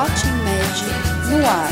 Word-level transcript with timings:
LatinMed 0.00 1.28
no 1.28 1.46
ar. 1.46 1.68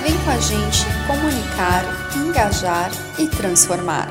Vem 0.00 0.16
com 0.24 0.30
a 0.30 0.38
gente 0.38 0.86
comunicar, 1.08 1.82
engajar 2.16 2.88
e 3.18 3.26
transformar. 3.26 4.06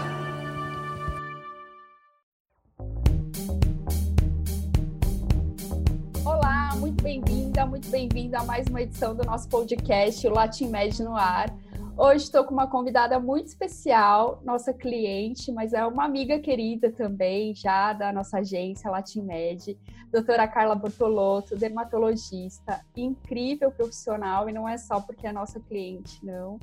Olá, 6.26 6.76
muito 6.76 7.02
bem-vinda, 7.02 7.66
muito 7.66 7.90
bem-vinda 7.90 8.40
a 8.40 8.44
mais 8.44 8.68
uma 8.68 8.82
edição 8.82 9.16
do 9.16 9.24
nosso 9.24 9.48
podcast, 9.48 10.28
o 10.28 10.34
LatinMed 10.34 11.02
no 11.02 11.16
ar. 11.16 11.56
Hoje 12.04 12.24
estou 12.24 12.44
com 12.44 12.52
uma 12.52 12.66
convidada 12.66 13.20
muito 13.20 13.46
especial, 13.46 14.42
nossa 14.44 14.74
cliente, 14.74 15.52
mas 15.52 15.72
é 15.72 15.86
uma 15.86 16.04
amiga 16.04 16.40
querida 16.40 16.92
também, 16.92 17.54
já 17.54 17.94
da 17.94 18.12
nossa 18.12 18.40
agência 18.40 18.90
LatinMed, 18.90 19.78
doutora 20.12 20.48
Carla 20.48 20.74
Bortolotto, 20.74 21.56
dermatologista, 21.56 22.84
incrível 22.98 23.70
profissional 23.72 24.50
e 24.50 24.52
não 24.52 24.68
é 24.68 24.80
só 24.80 25.00
porque 25.00 25.28
é 25.28 25.32
nossa 25.32 25.60
cliente, 25.60 26.26
não. 26.26 26.58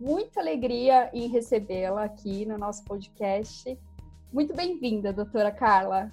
Muita 0.00 0.40
alegria 0.40 1.08
em 1.14 1.28
recebê-la 1.28 2.02
aqui 2.02 2.44
no 2.44 2.58
nosso 2.58 2.82
podcast. 2.82 3.78
Muito 4.32 4.56
bem-vinda, 4.56 5.12
doutora 5.12 5.52
Carla. 5.52 6.10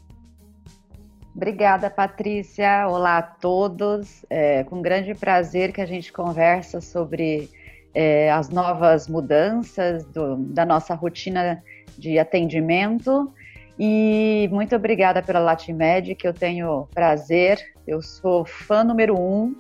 Obrigada, 1.36 1.90
Patrícia. 1.90 2.88
Olá 2.88 3.18
a 3.18 3.24
todos. 3.24 4.24
É 4.30 4.64
com 4.66 4.84
grande 4.84 5.16
prazer 5.16 5.74
que 5.74 5.82
a 5.82 5.86
gente 5.88 6.14
conversa 6.14 6.80
sobre 6.80 7.50
é, 7.94 8.32
as 8.32 8.50
novas 8.50 9.08
mudanças 9.08 10.06
do, 10.06 10.38
da 10.38 10.66
nossa 10.66 10.94
rotina 10.94 11.64
de 11.98 12.20
atendimento. 12.20 13.34
E 13.80 14.50
muito 14.52 14.76
obrigada 14.76 15.22
pela 15.22 15.40
Latimed, 15.40 16.16
que 16.16 16.28
eu 16.28 16.34
tenho 16.34 16.88
prazer. 16.94 17.60
Eu 17.86 18.02
sou 18.02 18.46
fã 18.46 18.84
número 18.84 19.20
um 19.20 19.56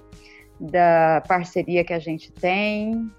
da 0.59 1.22
parceria 1.28 1.84
que 1.84 1.94
a 1.94 2.00
gente 2.00 2.31
tem 2.31 3.11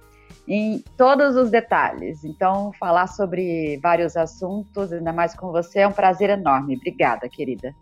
em 0.47 0.83
todos 0.97 1.37
os 1.37 1.51
detalhes. 1.51 2.25
Então, 2.25 2.73
falar 2.73 3.07
sobre 3.07 3.79
vários 3.83 4.17
assuntos, 4.17 4.93
ainda 4.93 5.13
mais 5.13 5.35
com 5.35 5.53
você, 5.53 5.81
é 5.81 5.89
um 5.89 5.93
prazer 5.93 6.31
enorme. 6.31 6.77
Obrigada, 6.77 7.29
querida. 7.29 7.75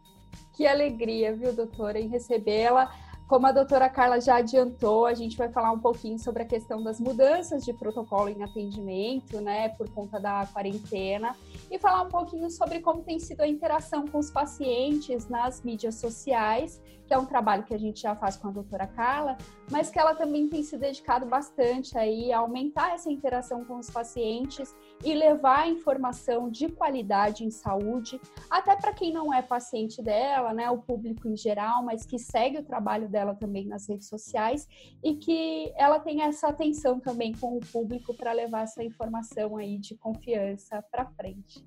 Que 0.52 0.66
alegria, 0.66 1.34
viu, 1.34 1.52
doutora, 1.52 1.98
em 1.98 2.08
recebê-la. 2.08 2.90
Como 3.28 3.44
a 3.44 3.50
doutora 3.50 3.88
Carla 3.88 4.20
já 4.20 4.36
adiantou, 4.36 5.04
a 5.04 5.12
gente 5.12 5.36
vai 5.36 5.48
falar 5.48 5.72
um 5.72 5.80
pouquinho 5.80 6.16
sobre 6.16 6.44
a 6.44 6.46
questão 6.46 6.80
das 6.80 7.00
mudanças 7.00 7.64
de 7.64 7.72
protocolo 7.72 8.28
em 8.28 8.40
atendimento, 8.44 9.40
né, 9.40 9.68
por 9.70 9.90
conta 9.90 10.20
da 10.20 10.46
quarentena, 10.46 11.34
e 11.68 11.76
falar 11.76 12.02
um 12.02 12.08
pouquinho 12.08 12.48
sobre 12.48 12.78
como 12.78 13.02
tem 13.02 13.18
sido 13.18 13.40
a 13.40 13.48
interação 13.48 14.06
com 14.06 14.18
os 14.18 14.30
pacientes 14.30 15.28
nas 15.28 15.60
mídias 15.60 15.96
sociais, 15.96 16.80
que 17.06 17.14
é 17.14 17.18
um 17.18 17.24
trabalho 17.24 17.64
que 17.64 17.74
a 17.74 17.78
gente 17.78 18.00
já 18.00 18.14
faz 18.16 18.36
com 18.36 18.48
a 18.48 18.50
doutora 18.50 18.86
Carla, 18.86 19.36
mas 19.70 19.90
que 19.90 19.98
ela 19.98 20.14
também 20.14 20.48
tem 20.48 20.62
se 20.62 20.76
dedicado 20.76 21.26
bastante 21.26 21.96
aí 21.96 22.32
a 22.32 22.38
aumentar 22.38 22.94
essa 22.94 23.10
interação 23.10 23.64
com 23.64 23.78
os 23.78 23.88
pacientes 23.88 24.74
e 25.04 25.14
levar 25.14 25.68
informação 25.68 26.50
de 26.50 26.68
qualidade 26.68 27.44
em 27.44 27.50
saúde, 27.50 28.20
até 28.50 28.74
para 28.76 28.92
quem 28.92 29.12
não 29.12 29.32
é 29.32 29.40
paciente 29.40 30.02
dela, 30.02 30.52
né, 30.52 30.70
o 30.70 30.78
público 30.78 31.28
em 31.28 31.36
geral, 31.36 31.84
mas 31.84 32.04
que 32.04 32.18
segue 32.18 32.58
o 32.58 32.64
trabalho 32.64 33.08
dela 33.08 33.34
também 33.34 33.66
nas 33.66 33.88
redes 33.88 34.08
sociais 34.08 34.68
e 35.02 35.14
que 35.14 35.72
ela 35.76 36.00
tem 36.00 36.22
essa 36.22 36.48
atenção 36.48 36.98
também 36.98 37.32
com 37.32 37.56
o 37.56 37.60
público 37.60 38.14
para 38.14 38.32
levar 38.32 38.62
essa 38.62 38.82
informação 38.82 39.56
aí 39.56 39.78
de 39.78 39.96
confiança 39.96 40.82
para 40.90 41.06
frente. 41.06 41.64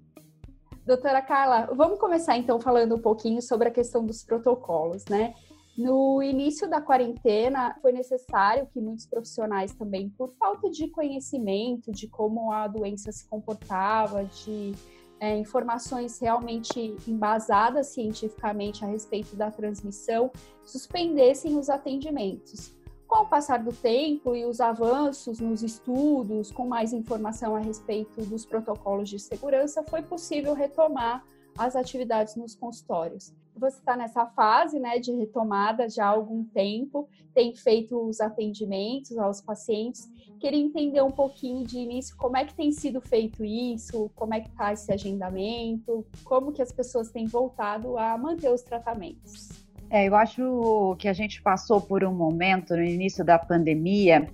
Doutora 0.90 1.22
Carla, 1.22 1.70
vamos 1.72 2.00
começar 2.00 2.36
então 2.36 2.60
falando 2.60 2.96
um 2.96 3.00
pouquinho 3.00 3.44
sobre 3.44 3.68
a 3.68 3.72
questão 3.72 4.04
dos 4.04 4.24
protocolos, 4.24 5.06
né? 5.06 5.36
No 5.78 6.20
início 6.24 6.68
da 6.68 6.82
quarentena, 6.82 7.78
foi 7.80 7.92
necessário 7.92 8.66
que 8.74 8.82
muitos 8.82 9.06
profissionais 9.06 9.72
também, 9.72 10.10
por 10.10 10.32
falta 10.32 10.68
de 10.68 10.88
conhecimento 10.88 11.92
de 11.92 12.08
como 12.08 12.52
a 12.52 12.68
doença 12.68 13.12
se 13.12 13.24
comportava, 13.28 14.26
de 14.26 14.74
é, 15.20 15.38
informações 15.38 16.20
realmente 16.20 16.96
embasadas 17.08 17.90
cientificamente 17.90 18.84
a 18.84 18.88
respeito 18.88 19.36
da 19.36 19.52
transmissão, 19.52 20.32
suspendessem 20.66 21.56
os 21.56 21.70
atendimentos. 21.70 22.74
Com 23.10 23.24
o 23.24 23.26
passar 23.26 23.64
do 23.64 23.74
tempo 23.74 24.36
e 24.36 24.46
os 24.46 24.62
avanços 24.62 25.40
nos 25.40 25.64
estudos, 25.64 26.52
com 26.52 26.68
mais 26.68 26.94
informação 26.94 27.56
a 27.56 27.60
respeito 27.60 28.22
dos 28.22 28.46
protocolos 28.46 29.10
de 29.10 29.18
segurança, 29.18 29.84
foi 29.84 30.04
possível 30.04 30.54
retomar 30.54 31.26
as 31.58 31.76
atividades 31.76 32.36
nos 32.36 32.54
consultórios. 32.54 33.34
Você 33.56 33.80
está 33.80 33.98
nessa 33.98 34.28
fase 34.28 34.80
né, 34.80 35.00
de 35.00 35.12
retomada 35.12 35.90
já 35.90 36.06
há 36.06 36.10
algum 36.10 36.44
tempo, 36.44 37.10
tem 37.34 37.56
feito 37.56 38.00
os 38.00 38.22
atendimentos 38.22 39.18
aos 39.18 39.42
pacientes. 39.42 40.08
Queria 40.40 40.62
entender 40.62 41.02
um 41.02 41.12
pouquinho 41.12 41.66
de 41.66 41.80
início 41.80 42.16
como 42.16 42.38
é 42.38 42.46
que 42.46 42.54
tem 42.54 42.72
sido 42.72 43.02
feito 43.02 43.44
isso, 43.44 44.12
como 44.16 44.36
é 44.36 44.40
que 44.40 44.50
está 44.50 44.72
esse 44.72 44.94
agendamento, 44.94 46.06
como 46.24 46.54
que 46.54 46.62
as 46.62 46.72
pessoas 46.72 47.10
têm 47.10 47.26
voltado 47.26 47.98
a 47.98 48.16
manter 48.20 48.54
os 48.54 48.62
tratamentos. 48.62 49.50
É, 49.90 50.08
eu 50.08 50.16
acho 50.16 50.96
que 51.00 51.08
a 51.08 51.14
gente 51.14 51.42
passou 51.42 51.82
por 51.82 52.04
um 52.04 52.14
momento 52.14 52.76
no 52.76 52.84
início 52.84 53.26
da 53.26 53.40
pandemia 53.40 54.28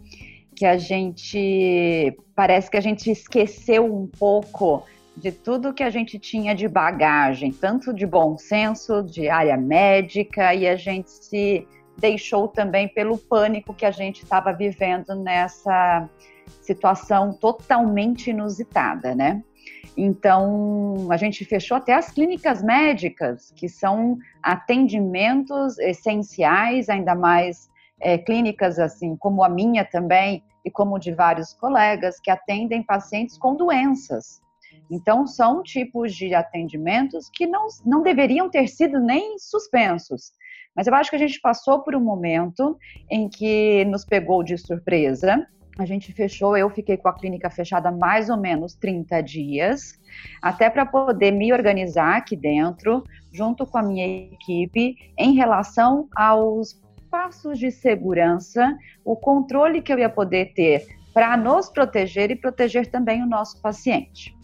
que 0.56 0.66
a 0.66 0.78
gente 0.78 2.18
parece 2.34 2.70
que 2.70 2.78
a 2.78 2.82
gente 2.82 3.12
esqueceu 3.12 3.86
um 3.94 4.08
pouco 4.08 4.84
de 5.16 5.32
tudo 5.32 5.74
que 5.74 5.84
a 5.84 5.90
gente 5.90 6.20
tinha 6.20 6.54
de 6.54 6.68
bagagem, 6.68 7.52
tanto 7.52 7.94
de 7.94 8.06
bom 8.06 8.38
senso, 8.38 9.02
de 9.04 9.30
área 9.30 9.58
médica, 9.58 10.54
e 10.54 10.68
a 10.68 10.76
gente 10.76 11.10
se 11.10 11.68
deixou 11.98 12.48
também 12.48 12.88
pelo 12.88 13.18
pânico 13.18 13.74
que 13.74 13.86
a 13.86 13.92
gente 13.92 14.24
estava 14.24 14.52
vivendo 14.52 15.16
nessa 15.16 16.10
situação 16.62 17.32
totalmente 17.34 18.30
inusitada, 18.30 19.16
né? 19.16 19.42
Então, 19.98 21.08
a 21.10 21.18
gente 21.18 21.46
fechou 21.46 21.78
até 21.78 21.94
as 21.94 22.12
clínicas 22.12 22.62
médicas, 22.62 23.52
que 23.56 23.70
são 23.70 24.18
atendimentos 24.44 25.80
essenciais, 25.80 26.90
ainda 26.90 27.16
mais 27.16 27.70
é, 28.02 28.18
clínicas 28.18 28.78
assim 28.78 29.16
como 29.16 29.44
a 29.44 29.50
minha 29.50 29.86
também, 29.86 30.44
e 30.66 30.72
como 30.72 31.00
de 31.00 31.14
vários 31.14 31.54
colegas, 31.54 32.20
que 32.20 32.32
atendem 32.32 32.84
pacientes 32.84 33.38
com 33.38 33.56
doenças. 33.56 34.42
Então, 34.92 35.26
são 35.26 35.64
tipos 35.64 36.14
de 36.14 36.34
atendimentos 36.34 37.30
que 37.34 37.48
não, 37.48 37.68
não 37.86 38.02
deveriam 38.02 38.50
ter 38.50 38.68
sido 38.68 39.00
nem 39.00 39.38
suspensos. 39.40 40.32
Mas 40.76 40.88
eu 40.88 40.96
acho 40.96 41.10
que 41.10 41.16
a 41.16 41.20
gente 41.20 41.40
passou 41.40 41.82
por 41.82 41.96
um 41.96 42.02
momento 42.02 42.78
em 43.10 43.30
que 43.30 43.86
nos 43.86 44.04
pegou 44.04 44.44
de 44.44 44.58
surpresa. 44.58 45.48
A 45.78 45.86
gente 45.86 46.14
fechou, 46.14 46.56
eu 46.56 46.70
fiquei 46.70 46.96
com 46.96 47.10
a 47.10 47.14
clínica 47.14 47.50
fechada 47.50 47.92
mais 47.92 48.30
ou 48.30 48.38
menos 48.38 48.76
30 48.76 49.22
dias, 49.22 50.00
até 50.42 50.70
para 50.70 50.86
poder 50.86 51.32
me 51.32 51.52
organizar 51.52 52.16
aqui 52.16 52.36
dentro, 52.36 53.04
junto 53.32 53.66
com 53.66 53.78
a 53.78 53.84
minha 53.84 54.06
equipe, 54.06 54.96
em 55.18 55.34
relação 55.34 56.08
aos 56.16 56.82
passos 57.12 57.60
de 57.60 57.72
segurança, 57.72 58.78
o 59.04 59.16
controle 59.16 59.82
que 59.82 59.92
eu 59.92 60.00
ia 60.00 60.10
poder 60.10 60.54
ter 60.54 60.86
para 61.14 61.36
nos 61.36 61.70
proteger 61.70 62.32
e 62.32 62.36
proteger 62.36 62.88
também 62.88 63.22
o 63.22 63.28
nosso 63.28 63.62
paciente 63.62 64.36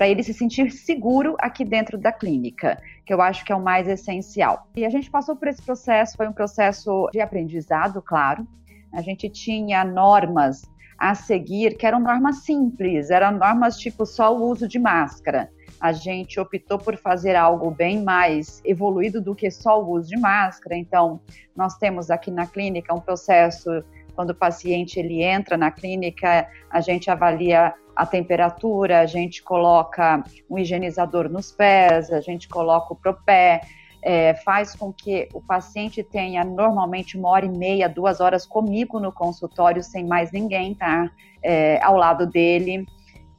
para 0.00 0.08
ele 0.08 0.22
se 0.22 0.32
sentir 0.32 0.70
seguro 0.70 1.36
aqui 1.38 1.62
dentro 1.62 1.98
da 1.98 2.10
clínica, 2.10 2.80
que 3.04 3.12
eu 3.12 3.20
acho 3.20 3.44
que 3.44 3.52
é 3.52 3.54
o 3.54 3.62
mais 3.62 3.86
essencial. 3.86 4.66
E 4.74 4.86
a 4.86 4.88
gente 4.88 5.10
passou 5.10 5.36
por 5.36 5.46
esse 5.46 5.60
processo, 5.60 6.16
foi 6.16 6.26
um 6.26 6.32
processo 6.32 7.06
de 7.12 7.20
aprendizado, 7.20 8.00
claro. 8.00 8.48
A 8.94 9.02
gente 9.02 9.28
tinha 9.28 9.84
normas 9.84 10.62
a 11.00 11.14
seguir 11.14 11.78
que 11.78 11.86
eram 11.86 11.98
normas 11.98 12.44
simples, 12.44 13.10
eram 13.10 13.32
normas 13.32 13.78
tipo 13.78 14.04
só 14.04 14.36
o 14.36 14.50
uso 14.50 14.68
de 14.68 14.78
máscara. 14.78 15.50
A 15.80 15.92
gente 15.92 16.38
optou 16.38 16.78
por 16.78 16.98
fazer 16.98 17.34
algo 17.34 17.70
bem 17.70 18.02
mais 18.02 18.60
evoluído 18.66 19.18
do 19.18 19.34
que 19.34 19.50
só 19.50 19.82
o 19.82 19.92
uso 19.92 20.10
de 20.10 20.18
máscara. 20.18 20.76
Então, 20.76 21.18
nós 21.56 21.78
temos 21.78 22.10
aqui 22.10 22.30
na 22.30 22.46
clínica 22.46 22.94
um 22.94 23.00
processo 23.00 23.82
quando 24.14 24.30
o 24.30 24.34
paciente 24.34 25.00
ele 25.00 25.22
entra 25.22 25.56
na 25.56 25.70
clínica, 25.70 26.46
a 26.68 26.82
gente 26.82 27.10
avalia 27.10 27.72
a 27.96 28.04
temperatura, 28.04 29.00
a 29.00 29.06
gente 29.06 29.42
coloca 29.42 30.22
um 30.50 30.58
higienizador 30.58 31.30
nos 31.30 31.50
pés, 31.50 32.12
a 32.12 32.20
gente 32.20 32.46
coloca 32.46 32.92
o 32.92 32.96
propé, 32.96 33.62
é, 34.02 34.34
faz 34.34 34.74
com 34.74 34.92
que 34.92 35.28
o 35.34 35.40
paciente 35.40 36.02
tenha 36.02 36.44
normalmente 36.44 37.18
uma 37.18 37.28
hora 37.28 37.46
e 37.46 37.50
meia, 37.50 37.88
duas 37.88 38.20
horas 38.20 38.46
comigo 38.46 38.98
no 38.98 39.12
consultório, 39.12 39.82
sem 39.82 40.06
mais 40.06 40.32
ninguém 40.32 40.74
tá 40.74 41.10
é, 41.42 41.82
ao 41.82 41.96
lado 41.96 42.26
dele. 42.26 42.86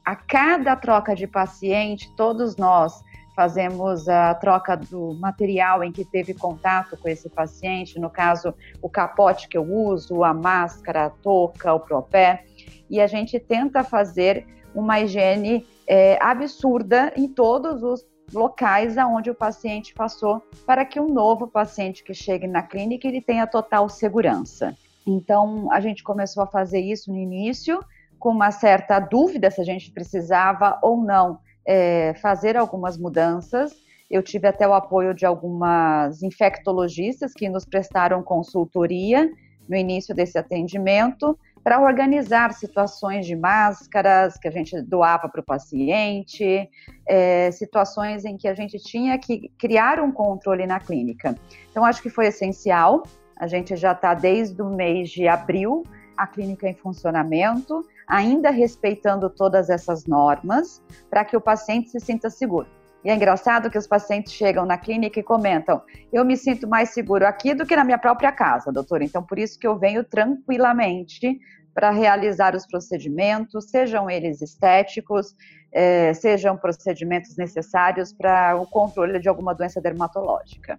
A 0.04 0.16
cada 0.16 0.74
troca 0.76 1.14
de 1.14 1.26
paciente, 1.26 2.12
todos 2.16 2.56
nós 2.56 3.02
fazemos 3.34 4.08
a 4.08 4.34
troca 4.34 4.76
do 4.76 5.14
material 5.14 5.82
em 5.82 5.90
que 5.90 6.04
teve 6.04 6.34
contato 6.34 6.96
com 6.96 7.08
esse 7.08 7.28
paciente, 7.30 7.98
no 7.98 8.10
caso, 8.10 8.54
o 8.82 8.88
capote 8.88 9.48
que 9.48 9.56
eu 9.56 9.64
uso, 9.64 10.22
a 10.22 10.34
máscara, 10.34 11.06
a 11.06 11.10
touca, 11.10 11.72
o 11.72 11.80
propé 11.80 12.44
e 12.90 13.00
a 13.00 13.06
gente 13.06 13.40
tenta 13.40 13.82
fazer 13.82 14.46
uma 14.74 15.00
higiene 15.00 15.66
é, 15.86 16.18
absurda 16.22 17.12
em 17.16 17.26
todos 17.26 17.82
os 17.82 18.11
locais 18.32 18.98
aonde 18.98 19.30
o 19.30 19.34
paciente 19.34 19.94
passou, 19.94 20.42
para 20.66 20.84
que 20.84 21.00
um 21.00 21.08
novo 21.08 21.46
paciente 21.46 22.02
que 22.02 22.14
chegue 22.14 22.46
na 22.46 22.62
clínica 22.62 23.06
ele 23.06 23.20
tenha 23.20 23.46
total 23.46 23.88
segurança. 23.88 24.76
Então, 25.06 25.70
a 25.72 25.80
gente 25.80 26.02
começou 26.02 26.42
a 26.42 26.46
fazer 26.46 26.80
isso 26.80 27.10
no 27.10 27.18
início, 27.18 27.82
com 28.18 28.30
uma 28.30 28.50
certa 28.50 29.00
dúvida 29.00 29.50
se 29.50 29.60
a 29.60 29.64
gente 29.64 29.90
precisava 29.90 30.78
ou 30.82 30.96
não 30.96 31.40
é, 31.66 32.14
fazer 32.14 32.56
algumas 32.56 32.96
mudanças. 32.96 33.72
Eu 34.10 34.22
tive 34.22 34.46
até 34.46 34.66
o 34.68 34.74
apoio 34.74 35.14
de 35.14 35.26
algumas 35.26 36.22
infectologistas 36.22 37.32
que 37.32 37.48
nos 37.48 37.64
prestaram 37.64 38.22
consultoria 38.22 39.28
no 39.68 39.76
início 39.76 40.14
desse 40.14 40.38
atendimento 40.38 41.38
para 41.62 41.80
organizar 41.80 42.52
situações 42.52 43.26
de 43.26 43.36
máscaras 43.36 44.36
que 44.36 44.48
a 44.48 44.50
gente 44.50 44.80
doava 44.82 45.28
para 45.28 45.40
o 45.40 45.44
paciente, 45.44 46.68
é, 47.06 47.50
situações 47.52 48.24
em 48.24 48.36
que 48.36 48.48
a 48.48 48.54
gente 48.54 48.78
tinha 48.78 49.18
que 49.18 49.50
criar 49.58 50.00
um 50.00 50.10
controle 50.10 50.66
na 50.66 50.80
clínica. 50.80 51.36
Então, 51.70 51.84
acho 51.84 52.02
que 52.02 52.10
foi 52.10 52.26
essencial. 52.26 53.02
A 53.36 53.46
gente 53.46 53.76
já 53.76 53.92
está 53.92 54.14
desde 54.14 54.60
o 54.60 54.70
mês 54.70 55.10
de 55.10 55.28
abril 55.28 55.84
a 56.16 56.26
clínica 56.26 56.68
em 56.68 56.74
funcionamento, 56.74 57.84
ainda 58.06 58.50
respeitando 58.50 59.30
todas 59.30 59.70
essas 59.70 60.06
normas, 60.06 60.82
para 61.10 61.24
que 61.24 61.36
o 61.36 61.40
paciente 61.40 61.90
se 61.90 61.98
sinta 61.98 62.30
seguro. 62.30 62.68
E 63.04 63.10
é 63.10 63.14
engraçado 63.14 63.70
que 63.70 63.78
os 63.78 63.86
pacientes 63.86 64.32
chegam 64.32 64.64
na 64.64 64.78
clínica 64.78 65.18
e 65.18 65.22
comentam: 65.22 65.82
eu 66.12 66.24
me 66.24 66.36
sinto 66.36 66.68
mais 66.68 66.90
seguro 66.90 67.26
aqui 67.26 67.54
do 67.54 67.66
que 67.66 67.74
na 67.74 67.84
minha 67.84 67.98
própria 67.98 68.30
casa, 68.30 68.72
doutor. 68.72 69.02
Então, 69.02 69.22
por 69.22 69.38
isso 69.38 69.58
que 69.58 69.66
eu 69.66 69.78
venho 69.78 70.04
tranquilamente 70.04 71.38
para 71.74 71.90
realizar 71.90 72.54
os 72.54 72.66
procedimentos, 72.66 73.70
sejam 73.70 74.08
eles 74.10 74.42
estéticos, 74.42 75.34
eh, 75.72 76.12
sejam 76.14 76.56
procedimentos 76.56 77.36
necessários 77.36 78.12
para 78.12 78.56
o 78.56 78.66
controle 78.66 79.18
de 79.18 79.28
alguma 79.28 79.54
doença 79.54 79.80
dermatológica. 79.80 80.78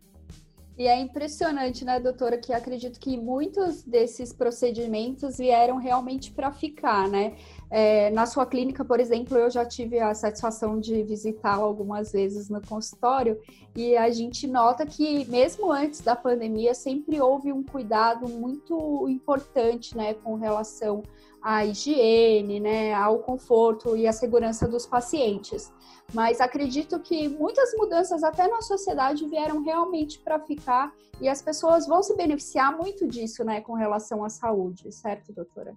E 0.75 0.87
é 0.87 0.99
impressionante, 0.99 1.85
né, 1.85 1.99
doutora, 1.99 2.35
que 2.35 2.51
acredito 2.51 2.99
que 2.99 3.15
muitos 3.15 3.83
desses 3.83 4.33
procedimentos 4.33 5.37
vieram 5.37 5.77
realmente 5.77 6.31
para 6.31 6.51
ficar, 6.51 7.07
né? 7.07 7.35
É, 7.69 8.09
na 8.09 8.25
sua 8.25 8.45
clínica, 8.45 8.83
por 8.83 8.99
exemplo, 8.99 9.37
eu 9.37 9.51
já 9.51 9.63
tive 9.65 9.99
a 9.99 10.13
satisfação 10.15 10.79
de 10.79 11.03
visitá-la 11.03 11.63
algumas 11.63 12.11
vezes 12.11 12.49
no 12.49 12.59
consultório 12.61 13.39
e 13.75 13.95
a 13.95 14.09
gente 14.09 14.47
nota 14.47 14.83
que, 14.85 15.25
mesmo 15.25 15.71
antes 15.71 16.01
da 16.01 16.15
pandemia, 16.15 16.73
sempre 16.73 17.21
houve 17.21 17.51
um 17.51 17.63
cuidado 17.63 18.27
muito 18.27 19.07
importante, 19.07 19.95
né, 19.95 20.15
com 20.15 20.35
relação 20.35 21.03
à 21.43 21.65
higiene, 21.65 22.59
né, 22.59 22.93
ao 22.93 23.19
conforto 23.19 23.97
e 23.97 24.07
à 24.07 24.13
segurança 24.13 24.67
dos 24.67 24.85
pacientes. 24.85 25.71
Mas 26.13 26.39
acredito 26.39 26.99
que 26.99 27.27
muitas 27.27 27.73
mudanças 27.75 28.23
até 28.23 28.47
na 28.47 28.61
sociedade 28.61 29.27
vieram 29.27 29.61
realmente 29.61 30.19
para 30.19 30.39
ficar 30.39 30.93
e 31.19 31.27
as 31.27 31.41
pessoas 31.41 31.85
vão 31.85 32.01
se 32.01 32.15
beneficiar 32.15 32.75
muito 32.77 33.07
disso, 33.07 33.43
né, 33.43 33.61
com 33.61 33.73
relação 33.73 34.23
à 34.23 34.29
saúde, 34.29 34.91
certo, 34.91 35.33
doutora? 35.33 35.75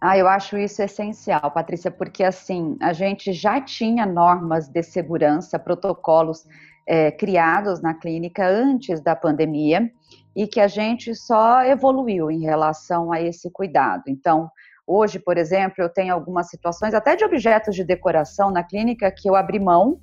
Ah, 0.00 0.18
eu 0.18 0.28
acho 0.28 0.58
isso 0.58 0.82
essencial, 0.82 1.50
Patrícia, 1.50 1.90
porque 1.90 2.22
assim, 2.22 2.76
a 2.80 2.92
gente 2.92 3.32
já 3.32 3.60
tinha 3.60 4.04
normas 4.04 4.68
de 4.68 4.82
segurança, 4.82 5.58
protocolos 5.58 6.46
é, 6.86 7.10
criados 7.10 7.82
na 7.82 7.94
clínica 7.94 8.46
antes 8.46 9.00
da 9.00 9.16
pandemia 9.16 9.90
e 10.34 10.46
que 10.46 10.60
a 10.60 10.68
gente 10.68 11.14
só 11.14 11.62
evoluiu 11.64 12.30
em 12.30 12.40
relação 12.40 13.10
a 13.10 13.20
esse 13.20 13.50
cuidado. 13.50 14.04
Então, 14.06 14.50
hoje, 14.86 15.18
por 15.18 15.36
exemplo, 15.36 15.76
eu 15.78 15.88
tenho 15.88 16.14
algumas 16.14 16.48
situações, 16.48 16.94
até 16.94 17.16
de 17.16 17.24
objetos 17.24 17.74
de 17.74 17.82
decoração 17.82 18.50
na 18.50 18.62
clínica, 18.62 19.10
que 19.10 19.28
eu 19.28 19.34
abri 19.34 19.58
mão 19.58 19.98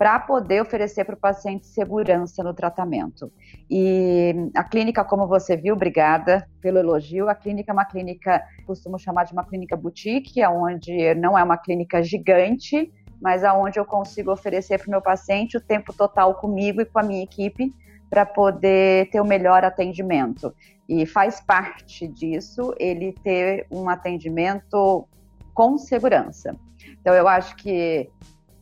para 0.00 0.18
poder 0.18 0.62
oferecer 0.62 1.04
para 1.04 1.14
o 1.14 1.18
paciente 1.18 1.66
segurança 1.66 2.42
no 2.42 2.54
tratamento. 2.54 3.30
E 3.70 4.34
a 4.56 4.64
clínica, 4.64 5.04
como 5.04 5.26
você 5.26 5.58
viu, 5.58 5.74
obrigada 5.74 6.48
pelo 6.58 6.78
elogio, 6.78 7.28
a 7.28 7.34
clínica 7.34 7.70
é 7.70 7.74
uma 7.74 7.84
clínica, 7.84 8.42
costumo 8.66 8.98
chamar 8.98 9.24
de 9.24 9.34
uma 9.34 9.44
clínica 9.44 9.76
boutique, 9.76 10.42
onde 10.46 11.14
não 11.16 11.38
é 11.38 11.44
uma 11.44 11.58
clínica 11.58 12.02
gigante, 12.02 12.90
mas 13.20 13.44
aonde 13.44 13.78
eu 13.78 13.84
consigo 13.84 14.32
oferecer 14.32 14.78
para 14.78 14.88
o 14.88 14.90
meu 14.90 15.02
paciente 15.02 15.56
o 15.56 15.60
tempo 15.60 15.92
total 15.92 16.34
comigo 16.34 16.80
e 16.80 16.84
com 16.84 16.98
a 16.98 17.02
minha 17.02 17.22
equipe 17.22 17.74
para 18.08 18.26
poder 18.26 19.08
ter 19.10 19.20
o 19.20 19.24
melhor 19.24 19.64
atendimento. 19.64 20.54
E 20.88 21.06
faz 21.06 21.40
parte 21.40 22.08
disso 22.08 22.74
ele 22.78 23.12
ter 23.22 23.66
um 23.70 23.88
atendimento 23.88 25.06
com 25.54 25.78
segurança. 25.78 26.56
Então, 27.00 27.14
eu 27.14 27.28
acho 27.28 27.54
que 27.56 28.10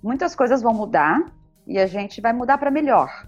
muitas 0.02 0.34
coisas 0.34 0.60
vão 0.60 0.74
mudar 0.74 1.24
e 1.66 1.78
a 1.78 1.86
gente 1.86 2.20
vai 2.20 2.32
mudar 2.32 2.58
para 2.58 2.70
melhor. 2.70 3.26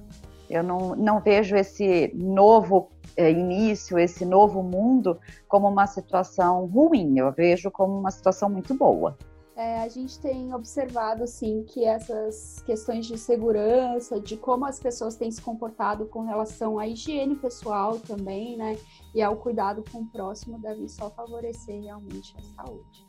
Eu 0.48 0.62
não, 0.62 0.96
não 0.96 1.20
vejo 1.20 1.56
esse 1.56 2.12
novo 2.14 2.90
é, 3.16 3.30
início, 3.30 3.98
esse 3.98 4.24
novo 4.24 4.62
mundo, 4.62 5.18
como 5.48 5.68
uma 5.68 5.86
situação 5.86 6.66
ruim, 6.66 7.18
eu 7.18 7.32
vejo 7.32 7.70
como 7.70 7.98
uma 7.98 8.10
situação 8.10 8.50
muito 8.50 8.74
boa. 8.74 9.16
É, 9.60 9.82
a 9.82 9.88
gente 9.90 10.18
tem 10.18 10.54
observado, 10.54 11.26
sim, 11.26 11.66
que 11.68 11.84
essas 11.84 12.62
questões 12.64 13.04
de 13.04 13.18
segurança, 13.18 14.18
de 14.18 14.34
como 14.34 14.64
as 14.64 14.80
pessoas 14.80 15.16
têm 15.16 15.30
se 15.30 15.42
comportado 15.42 16.06
com 16.06 16.22
relação 16.22 16.78
à 16.78 16.86
higiene 16.86 17.36
pessoal 17.36 17.98
também, 17.98 18.56
né? 18.56 18.78
E 19.14 19.20
ao 19.20 19.36
cuidado 19.36 19.84
com 19.92 19.98
o 19.98 20.06
próximo, 20.06 20.58
devem 20.58 20.88
só 20.88 21.10
favorecer 21.10 21.78
realmente 21.78 22.34
a 22.38 22.64
saúde. 22.64 23.06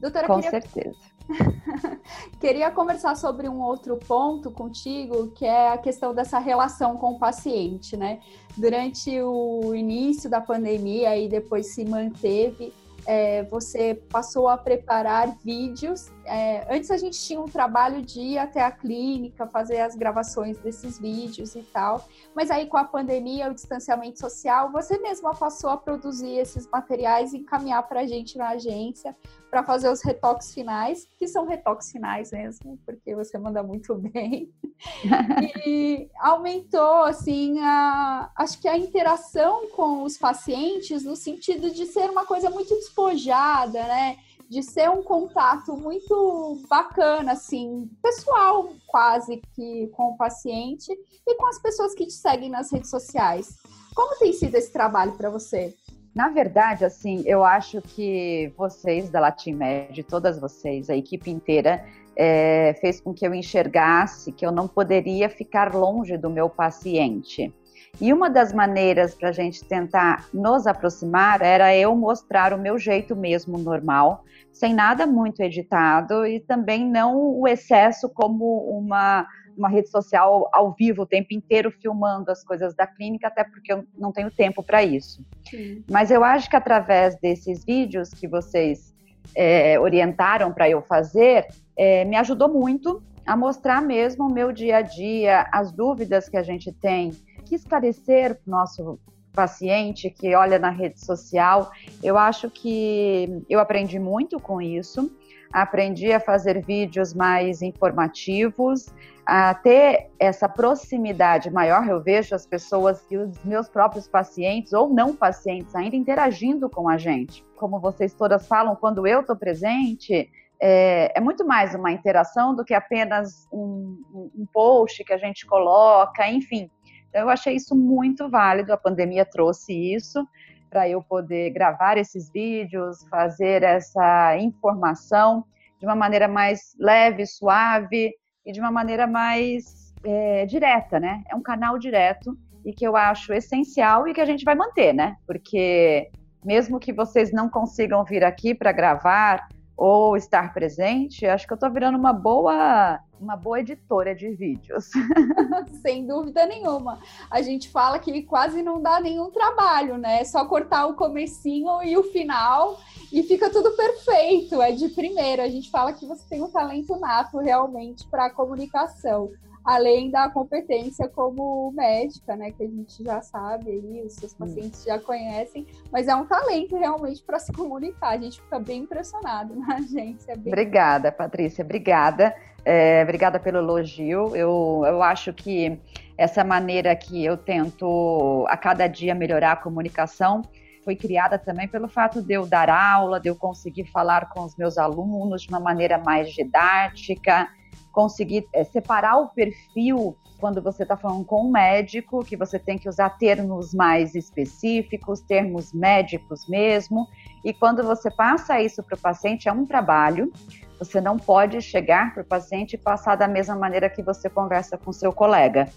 Doutora, 0.00 0.28
com 0.28 0.36
queria... 0.36 0.50
certeza. 0.50 0.96
queria 2.38 2.70
conversar 2.70 3.16
sobre 3.16 3.48
um 3.48 3.60
outro 3.60 3.96
ponto 3.96 4.52
contigo, 4.52 5.32
que 5.32 5.44
é 5.44 5.72
a 5.72 5.78
questão 5.78 6.14
dessa 6.14 6.38
relação 6.38 6.98
com 6.98 7.14
o 7.14 7.18
paciente, 7.18 7.96
né? 7.96 8.20
Durante 8.56 9.20
o 9.20 9.74
início 9.74 10.30
da 10.30 10.40
pandemia 10.40 11.18
e 11.18 11.28
depois 11.28 11.74
se 11.74 11.84
manteve 11.84 12.72
é, 13.06 13.42
você 13.44 13.94
passou 14.10 14.48
a 14.48 14.56
preparar 14.56 15.36
vídeos. 15.44 16.10
É, 16.32 16.64
antes 16.72 16.92
a 16.92 16.96
gente 16.96 17.18
tinha 17.18 17.40
um 17.40 17.48
trabalho 17.48 18.02
de 18.02 18.20
ir 18.20 18.38
até 18.38 18.62
a 18.62 18.70
clínica, 18.70 19.48
fazer 19.48 19.80
as 19.80 19.96
gravações 19.96 20.56
desses 20.58 20.96
vídeos 20.96 21.56
e 21.56 21.62
tal, 21.62 22.06
mas 22.36 22.52
aí 22.52 22.66
com 22.66 22.76
a 22.76 22.84
pandemia, 22.84 23.50
o 23.50 23.54
distanciamento 23.54 24.20
social, 24.20 24.70
você 24.70 24.96
mesma 24.98 25.34
passou 25.34 25.70
a 25.70 25.76
produzir 25.76 26.36
esses 26.36 26.68
materiais 26.70 27.32
e 27.32 27.38
encaminhar 27.38 27.82
para 27.88 28.02
a 28.02 28.06
gente 28.06 28.38
na 28.38 28.50
agência 28.50 29.16
para 29.50 29.64
fazer 29.64 29.90
os 29.90 30.02
retoques 30.02 30.54
finais, 30.54 31.10
que 31.18 31.26
são 31.26 31.44
retoques 31.44 31.90
finais 31.90 32.30
mesmo, 32.30 32.78
porque 32.86 33.12
você 33.16 33.36
manda 33.36 33.60
muito 33.64 33.96
bem. 33.96 34.54
e 35.66 36.08
aumentou, 36.20 37.02
assim, 37.02 37.58
a, 37.58 38.30
acho 38.36 38.60
que 38.60 38.68
a 38.68 38.78
interação 38.78 39.68
com 39.70 40.04
os 40.04 40.16
pacientes 40.16 41.02
no 41.02 41.16
sentido 41.16 41.72
de 41.72 41.86
ser 41.86 42.08
uma 42.08 42.24
coisa 42.24 42.48
muito 42.48 42.72
despojada, 42.76 43.82
né? 43.82 44.16
De 44.50 44.62
ser 44.64 44.90
um 44.90 45.02
contato 45.02 45.76
muito 45.76 46.60
bacana, 46.68 47.32
assim, 47.32 47.88
pessoal 48.02 48.70
quase 48.86 49.40
que 49.54 49.86
com 49.94 50.10
o 50.10 50.16
paciente 50.16 50.92
e 51.26 51.34
com 51.36 51.46
as 51.46 51.62
pessoas 51.62 51.94
que 51.94 52.04
te 52.04 52.12
seguem 52.12 52.50
nas 52.50 52.72
redes 52.72 52.90
sociais. 52.90 53.56
Como 53.94 54.18
tem 54.18 54.32
sido 54.32 54.56
esse 54.56 54.72
trabalho 54.72 55.12
para 55.12 55.30
você? 55.30 55.72
Na 56.14 56.28
verdade, 56.28 56.84
assim, 56.84 57.22
eu 57.24 57.44
acho 57.44 57.80
que 57.80 58.52
vocês 58.56 59.08
da 59.08 59.20
Latinmed, 59.20 60.02
todas 60.02 60.40
vocês, 60.40 60.90
a 60.90 60.96
equipe 60.96 61.30
inteira, 61.30 61.84
é, 62.16 62.74
fez 62.80 63.00
com 63.00 63.14
que 63.14 63.24
eu 63.26 63.32
enxergasse 63.32 64.32
que 64.32 64.44
eu 64.44 64.50
não 64.50 64.66
poderia 64.66 65.30
ficar 65.30 65.72
longe 65.74 66.16
do 66.16 66.28
meu 66.28 66.50
paciente. 66.50 67.54
E 68.00 68.12
uma 68.12 68.28
das 68.28 68.52
maneiras 68.52 69.14
para 69.14 69.28
a 69.28 69.32
gente 69.32 69.64
tentar 69.64 70.26
nos 70.32 70.66
aproximar 70.66 71.42
era 71.42 71.74
eu 71.74 71.94
mostrar 71.94 72.52
o 72.52 72.58
meu 72.58 72.78
jeito 72.78 73.14
mesmo 73.14 73.58
normal, 73.58 74.24
sem 74.52 74.74
nada 74.74 75.06
muito 75.06 75.40
editado 75.40 76.26
e 76.26 76.40
também 76.40 76.86
não 76.86 77.16
o 77.16 77.46
excesso 77.46 78.08
como 78.08 78.44
uma 78.68 79.26
uma 79.56 79.68
rede 79.68 79.90
social 79.90 80.48
ao 80.52 80.72
vivo 80.72 81.02
o 81.02 81.06
tempo 81.06 81.34
inteiro 81.34 81.70
filmando 81.70 82.30
as 82.30 82.42
coisas 82.42 82.74
da 82.74 82.86
clínica, 82.86 83.28
até 83.28 83.44
porque 83.44 83.72
eu 83.72 83.84
não 83.98 84.10
tenho 84.10 84.30
tempo 84.30 84.62
para 84.62 84.82
isso. 84.82 85.22
Sim. 85.48 85.84
Mas 85.90 86.10
eu 86.10 86.24
acho 86.24 86.48
que 86.48 86.56
através 86.56 87.14
desses 87.20 87.64
vídeos 87.64 88.10
que 88.10 88.26
vocês 88.26 88.94
é, 89.34 89.78
orientaram 89.78 90.52
para 90.52 90.68
eu 90.70 90.80
fazer, 90.80 91.46
é, 91.76 92.04
me 92.04 92.16
ajudou 92.16 92.48
muito 92.48 93.02
a 93.26 93.36
mostrar 93.36 93.82
mesmo 93.82 94.26
o 94.26 94.32
meu 94.32 94.50
dia 94.50 94.78
a 94.78 94.82
dia, 94.82 95.46
as 95.52 95.70
dúvidas 95.70 96.28
que 96.28 96.36
a 96.36 96.42
gente 96.42 96.72
tem, 96.72 97.12
que 97.50 97.56
esclarecer 97.56 98.40
nosso 98.46 98.98
paciente 99.32 100.08
que 100.10 100.34
olha 100.34 100.58
na 100.58 100.70
rede 100.70 101.04
social. 101.04 101.70
Eu 102.02 102.16
acho 102.16 102.50
que 102.50 103.44
eu 103.48 103.60
aprendi 103.60 103.98
muito 103.98 104.40
com 104.40 104.60
isso 104.60 105.10
aprendi 105.52 106.12
a 106.12 106.20
fazer 106.20 106.64
vídeos 106.64 107.12
mais 107.12 107.60
informativos, 107.60 108.86
a 109.26 109.54
ter 109.54 110.10
essa 110.18 110.48
proximidade 110.48 111.50
maior. 111.50 111.86
Eu 111.88 112.00
vejo 112.00 112.34
as 112.34 112.46
pessoas 112.46 113.04
e 113.10 113.16
os 113.16 113.42
meus 113.44 113.68
próprios 113.68 114.06
pacientes 114.06 114.72
ou 114.72 114.88
não 114.88 115.14
pacientes 115.14 115.74
ainda 115.74 115.96
interagindo 115.96 116.68
com 116.70 116.88
a 116.88 116.96
gente. 116.96 117.44
Como 117.56 117.80
vocês 117.80 118.14
todas 118.14 118.46
falam, 118.46 118.76
quando 118.76 119.06
eu 119.06 119.20
estou 119.20 119.36
presente, 119.36 120.30
é, 120.62 121.12
é, 121.16 121.20
muito 121.20 121.44
mais 121.44 121.74
uma 121.74 121.90
interação 121.90 122.54
do 122.54 122.64
que 122.64 122.74
apenas 122.74 123.48
um, 123.52 124.30
um, 124.36 124.46
post 124.52 125.02
que 125.04 125.12
a 125.12 125.18
gente 125.18 125.46
coloca, 125.46 126.28
enfim. 126.28 126.70
Então, 127.10 127.22
eu 127.22 127.28
achei 127.28 127.54
isso 127.54 127.76
muito 127.76 128.30
válido, 128.30 128.72
a 128.72 128.76
pandemia 128.76 129.24
trouxe 129.24 129.74
isso. 129.74 130.26
para 130.70 130.88
eu 130.88 131.02
poder 131.02 131.50
gravar 131.50 131.98
esses 131.98 132.30
vídeos, 132.30 133.04
fazer 133.08 133.64
essa 133.64 134.38
informação 134.38 135.44
de 135.80 135.84
uma 135.84 135.96
maneira 135.96 136.28
mais 136.28 136.76
leve, 136.78 137.26
suave 137.26 138.12
e 138.46 138.52
de 138.52 138.60
uma 138.60 138.70
maneira 138.70 139.04
mais 139.04 139.92
é, 140.04 140.46
direta, 140.46 141.00
né? 141.00 141.24
É 141.28 141.34
um 141.34 141.42
canal 141.42 141.76
direto 141.76 142.38
e 142.64 142.72
que 142.72 142.86
eu 142.86 142.96
acho 142.96 143.32
essencial 143.32 144.06
e 144.06 144.14
que 144.14 144.20
a 144.20 144.24
gente 144.24 144.44
vai 144.44 144.54
manter, 144.54 144.92
né? 144.92 145.16
Porque 145.26 146.08
mesmo 146.44 146.78
que 146.78 146.92
vocês 146.92 147.32
não 147.32 147.48
consigam 147.48 148.04
vir 148.04 148.22
aqui 148.22 148.54
para 148.54 148.70
gravar 148.70 149.48
ou 149.80 150.14
estar 150.14 150.52
presente, 150.52 151.24
acho 151.24 151.46
que 151.46 151.52
eu 151.54 151.54
estou 151.54 151.70
virando 151.70 151.96
uma 151.96 152.12
boa, 152.12 153.00
uma 153.18 153.34
boa 153.34 153.60
editora 153.60 154.14
de 154.14 154.28
vídeos. 154.28 154.90
Sem 155.80 156.06
dúvida 156.06 156.44
nenhuma. 156.44 156.98
A 157.30 157.40
gente 157.40 157.70
fala 157.70 157.98
que 157.98 158.22
quase 158.24 158.60
não 158.60 158.82
dá 158.82 159.00
nenhum 159.00 159.30
trabalho, 159.30 159.96
né? 159.96 160.20
É 160.20 160.24
só 160.24 160.44
cortar 160.44 160.84
o 160.84 160.96
comecinho 160.96 161.82
e 161.82 161.96
o 161.96 162.02
final 162.02 162.78
e 163.10 163.22
fica 163.22 163.48
tudo 163.48 163.70
perfeito. 163.70 164.60
É 164.60 164.70
de 164.70 164.90
primeira. 164.90 165.44
A 165.44 165.48
gente 165.48 165.70
fala 165.70 165.94
que 165.94 166.04
você 166.04 166.28
tem 166.28 166.42
um 166.42 166.50
talento 166.50 166.94
nato 167.00 167.38
realmente 167.38 168.06
para 168.06 168.26
a 168.26 168.30
comunicação 168.30 169.30
além 169.64 170.10
da 170.10 170.28
competência 170.30 171.08
como 171.08 171.70
médica, 171.72 172.34
né, 172.36 172.50
que 172.50 172.62
a 172.62 172.66
gente 172.66 173.02
já 173.02 173.20
sabe 173.20 173.70
aí, 173.70 174.02
os 174.04 174.14
seus 174.14 174.34
pacientes 174.34 174.84
já 174.84 174.98
conhecem, 174.98 175.66
mas 175.92 176.08
é 176.08 176.14
um 176.14 176.24
talento 176.24 176.76
realmente 176.76 177.22
para 177.22 177.38
se 177.38 177.52
comunicar. 177.52 178.10
A 178.10 178.18
gente 178.18 178.40
fica 178.40 178.58
bem 178.58 178.82
impressionado 178.82 179.54
na 179.60 179.76
agência. 179.76 180.34
Bem... 180.36 180.52
Obrigada, 180.52 181.12
Patrícia, 181.12 181.64
obrigada. 181.64 182.34
É, 182.64 183.02
obrigada 183.02 183.38
pelo 183.38 183.58
elogio. 183.58 184.34
Eu, 184.36 184.82
eu 184.86 185.02
acho 185.02 185.32
que 185.32 185.78
essa 186.16 186.44
maneira 186.44 186.94
que 186.94 187.24
eu 187.24 187.36
tento 187.36 188.44
a 188.48 188.56
cada 188.56 188.86
dia 188.86 189.14
melhorar 189.14 189.52
a 189.52 189.56
comunicação 189.56 190.42
foi 190.84 190.96
criada 190.96 191.38
também 191.38 191.68
pelo 191.68 191.88
fato 191.88 192.22
de 192.22 192.34
eu 192.34 192.46
dar 192.46 192.68
aula, 192.68 193.20
de 193.20 193.28
eu 193.28 193.36
conseguir 193.36 193.84
falar 193.86 194.28
com 194.30 194.42
os 194.42 194.56
meus 194.56 194.78
alunos 194.78 195.42
de 195.42 195.48
uma 195.48 195.60
maneira 195.60 195.98
mais 195.98 196.30
didática, 196.32 197.48
conseguir 197.92 198.46
é, 198.52 198.64
separar 198.64 199.16
o 199.18 199.28
perfil 199.28 200.16
quando 200.40 200.62
você 200.62 200.82
está 200.82 200.96
falando 200.96 201.24
com 201.24 201.46
um 201.46 201.50
médico, 201.50 202.24
que 202.24 202.36
você 202.36 202.58
tem 202.58 202.78
que 202.78 202.88
usar 202.88 203.10
termos 203.10 203.74
mais 203.74 204.14
específicos, 204.14 205.20
termos 205.20 205.72
médicos 205.72 206.48
mesmo, 206.48 207.06
e 207.44 207.52
quando 207.52 207.82
você 207.84 208.10
passa 208.10 208.60
isso 208.60 208.82
para 208.82 208.96
o 208.96 209.00
paciente, 209.00 209.48
é 209.48 209.52
um 209.52 209.66
trabalho. 209.66 210.32
Você 210.78 210.98
não 210.98 211.18
pode 211.18 211.60
chegar 211.60 212.14
para 212.14 212.22
o 212.22 212.26
paciente 212.26 212.72
e 212.72 212.78
passar 212.78 213.14
da 213.14 213.28
mesma 213.28 213.54
maneira 213.54 213.90
que 213.90 214.02
você 214.02 214.30
conversa 214.30 214.78
com 214.78 214.90
seu 214.92 215.12
colega. 215.12 215.68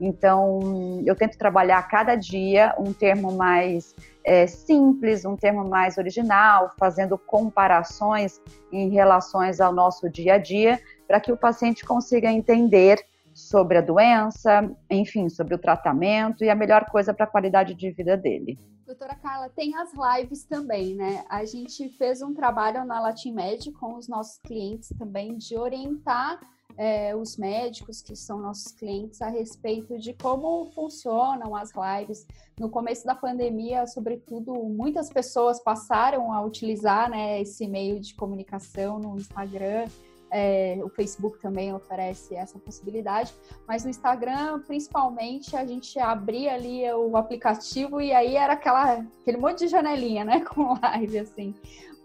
Então, 0.00 1.02
eu 1.04 1.16
tento 1.16 1.36
trabalhar 1.36 1.82
cada 1.88 2.14
dia 2.14 2.72
um 2.78 2.92
termo 2.92 3.32
mais 3.32 3.92
é, 4.24 4.46
simples, 4.46 5.24
um 5.24 5.36
termo 5.36 5.68
mais 5.68 5.98
original, 5.98 6.70
fazendo 6.78 7.18
comparações 7.18 8.40
em 8.72 8.88
relações 8.88 9.60
ao 9.60 9.72
nosso 9.72 10.08
dia 10.08 10.34
a 10.34 10.38
dia, 10.38 10.80
para 11.06 11.20
que 11.20 11.32
o 11.32 11.36
paciente 11.36 11.84
consiga 11.84 12.30
entender 12.30 13.04
sobre 13.34 13.78
a 13.78 13.80
doença, 13.80 14.70
enfim, 14.90 15.28
sobre 15.28 15.54
o 15.54 15.58
tratamento 15.58 16.44
e 16.44 16.50
a 16.50 16.54
melhor 16.54 16.86
coisa 16.90 17.14
para 17.14 17.24
a 17.24 17.28
qualidade 17.28 17.74
de 17.74 17.90
vida 17.90 18.16
dele. 18.16 18.58
Doutora 18.86 19.14
Carla, 19.14 19.48
tem 19.48 19.74
as 19.76 19.90
lives 19.94 20.44
também, 20.44 20.94
né? 20.94 21.24
A 21.28 21.44
gente 21.44 21.88
fez 21.90 22.20
um 22.20 22.34
trabalho 22.34 22.84
na 22.84 23.00
Latin 23.00 23.32
Med 23.32 23.72
com 23.72 23.94
os 23.94 24.06
nossos 24.06 24.38
clientes 24.38 24.90
também 24.98 25.38
de 25.38 25.56
orientar 25.56 26.38
é, 26.76 27.14
os 27.14 27.36
médicos 27.36 28.02
que 28.02 28.16
são 28.16 28.38
nossos 28.38 28.72
clientes 28.72 29.20
a 29.22 29.28
respeito 29.28 29.98
de 29.98 30.12
como 30.14 30.66
funcionam 30.72 31.54
as 31.54 31.70
lives. 31.74 32.26
No 32.58 32.68
começo 32.68 33.04
da 33.04 33.14
pandemia, 33.14 33.86
sobretudo, 33.86 34.52
muitas 34.54 35.10
pessoas 35.10 35.62
passaram 35.62 36.32
a 36.32 36.42
utilizar 36.42 37.10
né, 37.10 37.40
esse 37.40 37.66
meio 37.66 38.00
de 38.00 38.14
comunicação 38.14 38.98
no 38.98 39.16
Instagram 39.16 39.86
é, 40.32 40.80
o 40.82 40.88
Facebook 40.88 41.38
também 41.38 41.74
oferece 41.74 42.34
essa 42.34 42.58
possibilidade, 42.58 43.34
mas 43.68 43.84
no 43.84 43.90
Instagram, 43.90 44.62
principalmente, 44.66 45.54
a 45.54 45.66
gente 45.66 45.98
abria 45.98 46.54
ali 46.54 46.90
o 46.90 47.16
aplicativo 47.18 48.00
e 48.00 48.14
aí 48.14 48.34
era 48.34 48.54
aquela, 48.54 49.04
aquele 49.20 49.36
monte 49.36 49.58
de 49.58 49.68
janelinha, 49.68 50.24
né, 50.24 50.40
com 50.48 50.78
live, 50.80 51.18
assim. 51.18 51.54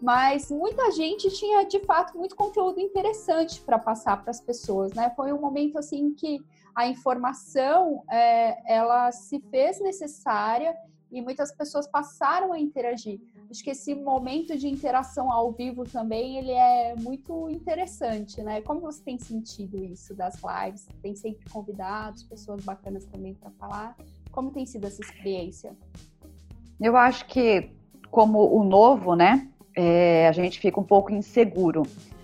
Mas 0.02 0.52
muita 0.52 0.92
gente 0.92 1.30
tinha, 1.32 1.64
de 1.64 1.80
fato, 1.80 2.18
muito 2.18 2.36
conteúdo 2.36 2.80
interessante 2.80 3.62
para 3.62 3.80
passar 3.80 4.22
para 4.22 4.30
as 4.30 4.40
pessoas, 4.40 4.94
né? 4.94 5.12
Foi 5.16 5.34
um 5.34 5.42
momento, 5.42 5.80
assim, 5.80 6.14
que 6.14 6.40
a 6.76 6.86
informação, 6.88 8.04
é, 8.12 8.72
ela 8.72 9.12
se 9.12 9.40
fez 9.50 9.80
necessária 9.80 10.78
e 11.12 11.22
muitas 11.22 11.52
pessoas 11.52 11.88
passaram 11.88 12.54
a 12.54 12.60
interagir. 12.60 13.20
Acho 13.50 13.64
que 13.64 13.70
esse 13.70 13.96
momento 13.96 14.58
de 14.58 14.68
interação 14.68 15.32
ao 15.32 15.52
vivo 15.52 15.86
também 15.86 16.38
ele 16.38 16.52
é 16.52 16.96
muito 16.98 17.50
interessante, 17.50 18.42
né? 18.42 18.62
Como 18.62 18.82
você 18.82 19.02
tem 19.02 19.18
sentido 19.18 19.84
isso 19.84 20.14
das 20.14 20.42
lives? 20.44 20.88
Tem 21.02 21.16
sempre 21.16 21.50
convidados, 21.50 22.24
pessoas 22.24 22.64
bacanas 22.64 23.06
também 23.06 23.34
para 23.34 23.50
falar. 23.52 23.96
Como 24.32 24.52
tem 24.52 24.66
sido 24.66 24.86
essa 24.86 25.02
experiência? 25.02 25.76
Eu 26.80 26.98
acho 26.98 27.26
que 27.26 27.72
como 28.12 28.54
o 28.54 28.64
novo, 28.64 29.16
né? 29.16 29.48
É, 29.76 30.28
a 30.28 30.32
gente 30.32 30.60
fica 30.60 30.80
um 30.80 30.84
pouco 30.84 31.12
inseguro. 31.12 31.84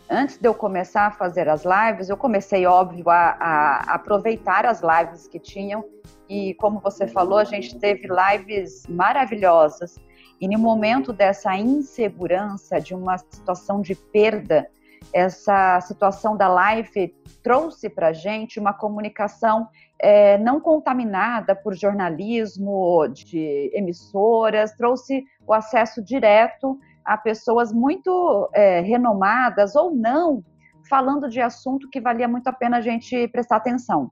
Antes 0.09 0.37
de 0.37 0.47
eu 0.47 0.53
começar 0.53 1.07
a 1.07 1.11
fazer 1.11 1.47
as 1.47 1.63
lives, 1.63 2.09
eu 2.09 2.17
comecei, 2.17 2.65
óbvio, 2.65 3.09
a, 3.09 3.37
a 3.39 3.95
aproveitar 3.95 4.65
as 4.65 4.81
lives 4.81 5.27
que 5.27 5.39
tinham 5.39 5.85
e 6.29 6.53
como 6.55 6.79
você 6.79 7.07
falou, 7.07 7.37
a 7.37 7.43
gente 7.43 7.77
teve 7.77 8.07
lives 8.07 8.85
maravilhosas. 8.87 9.97
E 10.43 10.47
no 10.49 10.59
momento 10.59 11.13
dessa 11.13 11.55
insegurança, 11.55 12.77
de 12.77 12.93
uma 12.93 13.17
situação 13.17 13.79
de 13.81 13.95
perda, 13.95 14.69
essa 15.13 15.79
situação 15.79 16.35
da 16.35 16.49
live 16.49 17.15
trouxe 17.41 17.89
para 17.89 18.07
a 18.09 18.11
gente 18.13 18.59
uma 18.59 18.73
comunicação 18.73 19.69
é, 19.97 20.37
não 20.37 20.59
contaminada 20.59 21.55
por 21.55 21.73
jornalismo 21.73 23.07
de 23.07 23.71
emissoras, 23.73 24.75
trouxe 24.75 25.23
o 25.47 25.53
acesso 25.53 26.03
direto 26.03 26.77
a 27.05 27.17
pessoas 27.17 27.71
muito 27.71 28.49
é, 28.53 28.81
renomadas 28.81 29.77
ou 29.77 29.95
não, 29.95 30.43
falando 30.89 31.29
de 31.29 31.39
assunto 31.39 31.89
que 31.89 32.01
valia 32.01 32.27
muito 32.27 32.49
a 32.49 32.53
pena 32.53 32.79
a 32.79 32.81
gente 32.81 33.29
prestar 33.29 33.55
atenção. 33.55 34.11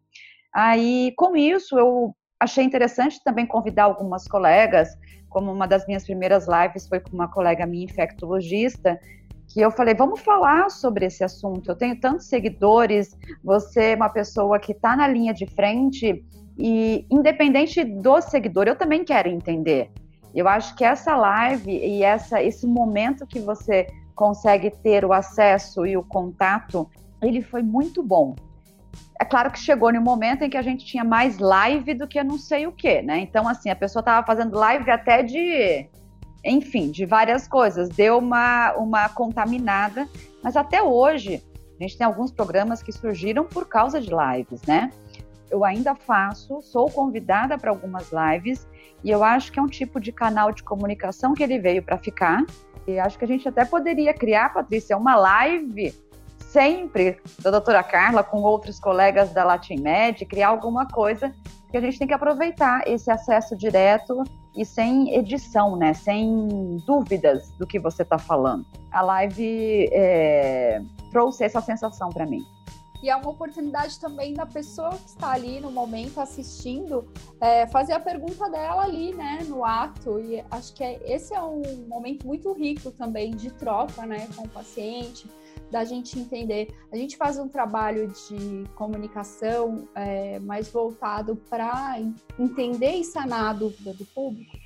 Aí, 0.56 1.14
com 1.18 1.36
isso, 1.36 1.78
eu 1.78 2.16
achei 2.42 2.64
interessante 2.64 3.24
também 3.24 3.46
convidar 3.46 3.84
algumas 3.84 4.28
colegas, 4.28 4.90
como 5.30 5.52
uma 5.52 5.68
das 5.68 5.86
minhas 5.86 6.04
primeiras 6.04 6.48
lives 6.48 6.88
foi 6.88 7.00
com 7.00 7.14
uma 7.14 7.28
colega 7.28 7.68
minha 7.68 7.86
infectologista, 7.86 9.00
que 9.48 9.62
eu 9.62 9.70
falei, 9.70 9.94
vamos 9.94 10.22
falar 10.22 10.72
sobre 10.72 11.06
esse 11.06 11.24
assunto. 11.24 11.70
Eu 11.70 11.76
tenho 11.76 12.00
tantos 12.00 12.26
seguidores, 12.26 13.16
você 13.44 13.92
é 13.92 13.96
uma 13.96 14.10
pessoa 14.10 14.60
que 14.60 14.72
está 14.72 14.96
na 14.96 15.08
linha 15.08 15.34
de 15.34 15.46
frente 15.46 16.26
e 16.58 17.06
independente 17.12 17.84
do 17.84 18.20
seguidor, 18.22 18.68
eu 18.68 18.76
também 18.76 19.06
quero 19.06 19.30
entender. 19.30 19.92
Eu 20.34 20.48
acho 20.48 20.76
que 20.76 20.84
essa 20.84 21.16
live 21.16 21.72
e 21.72 22.02
essa, 22.04 22.42
esse 22.42 22.66
momento 22.66 23.28
que 23.28 23.40
você 23.40 23.86
consegue 24.16 24.72
ter 24.72 25.06
o 25.06 25.14
acesso 25.14 25.86
e 25.86 25.96
o 25.96 26.04
contato, 26.04 26.90
ele 27.22 27.42
foi 27.42 27.62
muito 27.62 28.02
bom. 28.02 28.34
É 29.20 29.26
claro 29.26 29.52
que 29.52 29.60
chegou 29.60 29.94
no 29.94 30.02
momento 30.02 30.44
em 30.44 30.50
que 30.50 30.58
a 30.58 30.62
gente 30.62 30.86
tinha 30.86 31.04
mais 31.04 31.38
live 31.38 31.94
do 31.94 32.08
que 32.08 32.24
não 32.24 32.38
sei 32.38 32.66
o 32.66 32.72
que, 32.72 33.02
né? 33.02 33.20
Então, 33.20 33.48
assim, 33.48 33.70
a 33.70 33.76
pessoa 33.76 34.02
estava 34.02 34.26
fazendo 34.26 34.58
live 34.58 34.90
até 34.90 35.22
de, 35.22 35.88
enfim, 36.44 36.90
de 36.90 37.06
várias 37.06 37.48
coisas. 37.48 37.90
Deu 37.90 38.18
uma, 38.18 38.74
uma 38.74 39.10
contaminada, 39.10 40.08
mas 40.44 40.58
até 40.58 40.82
hoje 40.82 41.44
a 41.80 41.84
gente 41.84 41.98
tem 41.98 42.06
alguns 42.06 42.32
programas 42.32 42.82
que 42.82 42.92
surgiram 42.92 43.46
por 43.46 43.68
causa 43.68 44.00
de 44.00 44.10
lives, 44.10 44.62
né? 44.64 44.92
Eu 45.50 45.66
ainda 45.66 45.96
faço, 45.96 46.62
sou 46.62 46.90
convidada 46.90 47.58
para 47.58 47.70
algumas 47.70 48.12
lives 48.12 48.68
e 49.04 49.10
eu 49.10 49.24
acho 49.24 49.52
que 49.52 49.60
é 49.60 49.62
um 49.62 49.68
tipo 49.68 50.00
de 50.00 50.12
canal 50.12 50.52
de 50.52 50.64
comunicação 50.64 51.34
que 51.34 51.44
ele 51.44 51.60
veio 51.60 51.84
para 51.84 51.98
ficar. 51.98 52.44
E 52.88 53.00
acho 53.00 53.18
que 53.18 53.26
a 53.26 53.28
gente 53.28 53.48
até 53.48 53.66
poderia 53.66 54.14
criar, 54.14 54.54
Patrícia, 54.54 54.98
uma 54.98 55.16
live 55.16 55.94
sempre 56.52 57.18
da 57.42 57.50
doutora 57.50 57.82
Carla 57.82 58.24
com 58.24 58.42
outros 58.42 58.80
colegas 58.80 59.32
da 59.32 59.44
LatinMed, 59.44 60.26
criar 60.26 60.50
alguma 60.50 60.86
coisa 60.86 61.34
que 61.70 61.78
a 61.78 61.82
gente 61.82 61.98
tem 61.98 62.08
que 62.08 62.14
aproveitar 62.14 62.86
esse 62.86 63.10
acesso 63.10 63.56
direto 63.56 64.24
e 64.56 64.66
sem 64.66 65.16
edição, 65.16 65.78
né? 65.78 65.94
Sem 65.94 66.78
dúvidas 66.86 67.52
do 67.52 67.66
que 67.66 67.80
você 67.80 68.04
está 68.04 68.18
falando. 68.18 68.66
A 68.92 69.02
live 69.02 69.90
é, 69.94 70.82
trouxe 71.10 71.46
essa 71.46 71.62
sensação 71.62 72.10
para 72.10 72.26
mim. 72.26 72.46
E 73.02 73.10
é 73.10 73.16
uma 73.16 73.32
oportunidade 73.32 74.00
também 74.00 74.34
da 74.34 74.46
pessoa 74.46 74.92
que 74.92 75.08
está 75.08 75.32
ali 75.32 75.60
no 75.60 75.72
momento 75.72 76.20
assistindo 76.20 77.12
é, 77.40 77.66
fazer 77.66 77.94
a 77.94 78.00
pergunta 78.00 78.48
dela 78.48 78.84
ali, 78.84 79.12
né, 79.14 79.40
no 79.48 79.66
ato. 79.66 80.20
E 80.20 80.44
acho 80.52 80.74
que 80.76 80.84
é, 80.84 81.02
esse 81.12 81.34
é 81.34 81.42
um 81.42 81.88
momento 81.88 82.28
muito 82.28 82.54
rico 82.54 82.92
também 82.92 83.32
de 83.32 83.50
troca, 83.52 84.06
né, 84.06 84.28
com 84.36 84.44
o 84.44 84.50
paciente, 84.50 85.28
da 85.72 85.86
gente 85.86 86.20
entender. 86.20 86.68
A 86.92 86.98
gente 86.98 87.16
faz 87.18 87.40
um 87.40 87.48
trabalho 87.48 88.08
de 88.08 88.68
comunicação 88.76 89.88
é, 89.96 90.38
mais 90.40 90.70
voltado 90.70 91.36
para 91.50 91.98
entender 92.38 92.98
e 92.98 93.04
sanar 93.04 93.46
a 93.46 93.54
dúvida 93.54 93.94
do 93.94 94.06
público. 94.06 94.58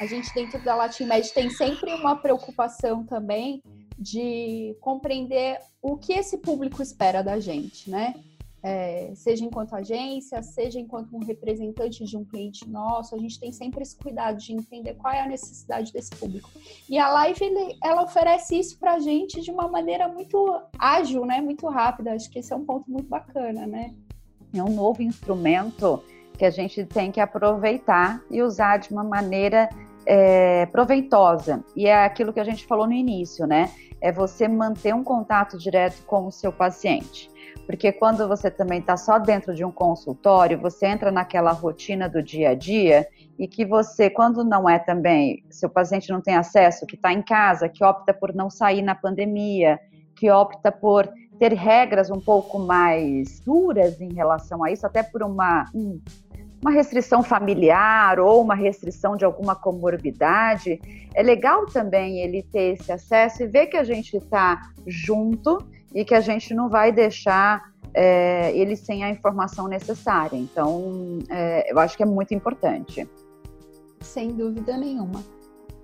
a 0.00 0.06
gente 0.06 0.32
dentro 0.34 0.62
da 0.62 0.74
Latin 0.74 1.04
Med 1.04 1.32
tem 1.32 1.50
sempre 1.50 1.92
uma 1.94 2.16
preocupação 2.16 3.04
também 3.04 3.62
de 3.98 4.74
compreender 4.80 5.58
o 5.82 5.96
que 5.96 6.12
esse 6.12 6.38
público 6.38 6.82
espera 6.82 7.22
da 7.22 7.38
gente, 7.38 7.90
né? 7.90 8.14
É, 8.62 9.10
seja 9.14 9.44
enquanto 9.44 9.74
agência, 9.74 10.42
seja 10.42 10.78
enquanto 10.78 11.16
um 11.16 11.24
representante 11.24 12.04
de 12.04 12.16
um 12.16 12.24
cliente 12.24 12.68
nosso, 12.68 13.14
a 13.14 13.18
gente 13.18 13.40
tem 13.40 13.50
sempre 13.52 13.82
esse 13.82 13.96
cuidado 13.96 14.36
de 14.36 14.52
entender 14.52 14.94
qual 14.94 15.14
é 15.14 15.22
a 15.22 15.26
necessidade 15.26 15.92
desse 15.92 16.10
público. 16.10 16.50
E 16.88 16.98
a 16.98 17.10
live 17.10 17.42
ele, 17.42 17.78
ela 17.82 18.02
oferece 18.02 18.58
isso 18.58 18.78
para 18.78 18.94
a 18.94 18.98
gente 18.98 19.40
de 19.40 19.50
uma 19.50 19.66
maneira 19.66 20.08
muito 20.08 20.60
ágil, 20.78 21.24
né? 21.24 21.40
Muito 21.40 21.66
rápida. 21.68 22.12
Acho 22.12 22.30
que 22.30 22.38
esse 22.38 22.52
é 22.52 22.56
um 22.56 22.64
ponto 22.64 22.90
muito 22.90 23.08
bacana, 23.08 23.66
né? 23.66 23.94
É 24.52 24.62
um 24.62 24.74
novo 24.74 25.02
instrumento 25.02 26.02
que 26.36 26.44
a 26.44 26.50
gente 26.50 26.84
tem 26.84 27.10
que 27.12 27.20
aproveitar 27.20 28.22
e 28.30 28.42
usar 28.42 28.78
de 28.78 28.90
uma 28.90 29.04
maneira 29.04 29.68
é, 30.04 30.66
proveitosa. 30.66 31.64
E 31.76 31.86
é 31.86 32.04
aquilo 32.04 32.32
que 32.32 32.40
a 32.40 32.44
gente 32.44 32.66
falou 32.66 32.86
no 32.86 32.92
início, 32.92 33.46
né? 33.46 33.70
É 34.00 34.10
você 34.10 34.48
manter 34.48 34.94
um 34.94 35.04
contato 35.04 35.58
direto 35.58 36.02
com 36.06 36.26
o 36.26 36.32
seu 36.32 36.52
paciente. 36.52 37.30
Porque 37.70 37.92
quando 37.92 38.26
você 38.26 38.50
também 38.50 38.80
está 38.80 38.96
só 38.96 39.16
dentro 39.16 39.54
de 39.54 39.64
um 39.64 39.70
consultório, 39.70 40.58
você 40.58 40.86
entra 40.86 41.12
naquela 41.12 41.52
rotina 41.52 42.08
do 42.08 42.20
dia 42.20 42.50
a 42.50 42.54
dia 42.54 43.06
e 43.38 43.46
que 43.46 43.64
você, 43.64 44.10
quando 44.10 44.42
não 44.42 44.68
é 44.68 44.76
também, 44.76 45.44
seu 45.48 45.70
paciente 45.70 46.10
não 46.10 46.20
tem 46.20 46.34
acesso, 46.34 46.84
que 46.84 46.96
está 46.96 47.12
em 47.12 47.22
casa, 47.22 47.68
que 47.68 47.84
opta 47.84 48.12
por 48.12 48.34
não 48.34 48.50
sair 48.50 48.82
na 48.82 48.96
pandemia, 48.96 49.78
que 50.16 50.28
opta 50.28 50.72
por 50.72 51.08
ter 51.38 51.52
regras 51.52 52.10
um 52.10 52.18
pouco 52.18 52.58
mais 52.58 53.38
duras 53.38 54.00
em 54.00 54.12
relação 54.12 54.64
a 54.64 54.72
isso, 54.72 54.84
até 54.84 55.04
por 55.04 55.22
uma, 55.22 55.64
um, 55.72 56.00
uma 56.60 56.72
restrição 56.72 57.22
familiar 57.22 58.18
ou 58.18 58.42
uma 58.42 58.56
restrição 58.56 59.16
de 59.16 59.24
alguma 59.24 59.54
comorbidade, 59.54 60.80
é 61.14 61.22
legal 61.22 61.66
também 61.66 62.18
ele 62.18 62.42
ter 62.42 62.74
esse 62.74 62.90
acesso 62.90 63.44
e 63.44 63.46
ver 63.46 63.68
que 63.68 63.76
a 63.76 63.84
gente 63.84 64.16
está 64.16 64.60
junto 64.88 65.58
e 65.94 66.04
que 66.04 66.14
a 66.14 66.20
gente 66.20 66.54
não 66.54 66.68
vai 66.68 66.92
deixar 66.92 67.72
é, 67.92 68.56
ele 68.56 68.76
sem 68.76 69.04
a 69.04 69.10
informação 69.10 69.68
necessária. 69.68 70.36
Então, 70.36 71.18
é, 71.28 71.72
eu 71.72 71.78
acho 71.78 71.96
que 71.96 72.02
é 72.02 72.06
muito 72.06 72.34
importante. 72.34 73.08
Sem 74.00 74.32
dúvida 74.32 74.76
nenhuma. 74.76 75.22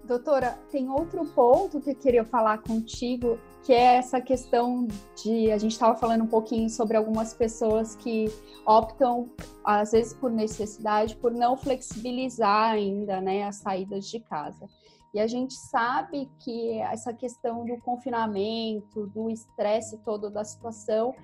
Doutora, 0.05 0.57
tem 0.71 0.89
outro 0.89 1.25
ponto 1.25 1.81
que 1.81 1.91
eu 1.91 1.95
queria 1.97 2.25
falar 2.25 2.59
contigo, 2.59 3.41
que 3.65 3.73
é 3.73 3.97
essa 3.97 4.21
questão 4.21 4.87
de. 5.21 5.51
A 5.51 5.59
gente 5.59 5.73
estava 5.73 5.97
falando 5.97 6.23
um 6.23 6.29
pouquinho 6.29 6.71
sobre 6.71 6.97
algumas 6.97 7.35
pessoas 7.35 7.97
que 7.97 8.33
optam, 8.65 9.29
às 9.65 9.91
vezes 9.91 10.15
por 10.15 10.31
necessidade, 10.31 11.17
por 11.17 11.33
não 11.33 11.57
flexibilizar 11.57 12.71
ainda 12.71 13.21
né, 13.21 13.43
as 13.43 13.57
saídas 13.57 14.09
de 14.09 14.21
casa. 14.21 14.69
E 15.17 15.21
a 15.21 15.27
gente 15.27 15.55
sabe 15.55 16.31
que 16.41 16.79
essa 16.79 17.11
questão 17.11 17.65
do 17.65 17.81
confinamento, 17.81 19.07
do 19.07 19.31
estresse 19.31 19.97
todo 20.05 20.29
da 20.29 20.45
situação, 20.45 21.15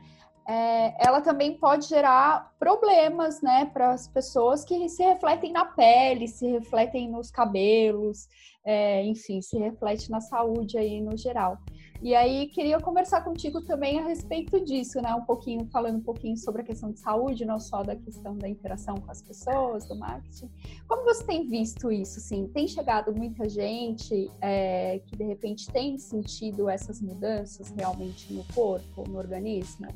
é, 0.49 1.07
ela 1.07 1.21
também 1.21 1.59
pode 1.59 1.89
gerar 1.89 2.55
problemas, 2.59 3.43
né, 3.43 3.67
para 3.67 3.93
as 3.93 4.09
pessoas 4.09 4.65
que 4.65 4.89
se 4.89 5.03
refletem 5.05 5.53
na 5.53 5.67
pele, 5.67 6.27
se 6.27 6.47
refletem 6.47 7.11
nos 7.11 7.31
cabelos, 7.31 8.29
é, 8.65 9.05
enfim, 9.05 9.43
se 9.43 9.59
reflete 9.59 10.11
na 10.11 10.23
saúde 10.23 10.79
aí 10.79 10.99
no 10.99 11.15
geral. 11.15 11.59
E 12.03 12.17
aí 12.17 12.49
queria 12.49 12.81
conversar 12.81 13.23
contigo 13.23 13.63
também 13.63 14.01
a 14.01 14.03
respeito 14.03 14.59
disso, 14.65 15.01
né? 15.01 15.15
Um 15.15 15.25
pouquinho, 15.25 15.65
falando 15.67 15.99
um 15.99 16.03
pouquinho 16.03 16.37
sobre 16.37 16.63
a 16.63 16.65
questão 16.65 16.91
de 16.91 16.99
saúde, 16.99 17.45
não 17.45 17.61
só 17.61 17.85
da 17.85 17.95
questão 17.95 18.37
da 18.37 18.49
interação 18.49 18.97
com 18.97 19.09
as 19.09 19.23
pessoas, 19.23 19.87
do 19.87 19.97
marketing. 19.97 20.51
Como 20.89 21.05
você 21.05 21.23
tem 21.23 21.49
visto 21.49 21.93
isso? 21.93 22.19
Assim, 22.19 22.49
tem 22.49 22.67
chegado 22.67 23.15
muita 23.15 23.49
gente 23.49 24.29
é, 24.41 24.99
que 25.07 25.15
de 25.15 25.23
repente 25.23 25.71
tem 25.71 25.97
sentido 25.97 26.69
essas 26.69 27.01
mudanças 27.01 27.71
realmente 27.71 28.33
no 28.33 28.43
corpo, 28.53 29.09
no 29.09 29.19
organismo? 29.19 29.87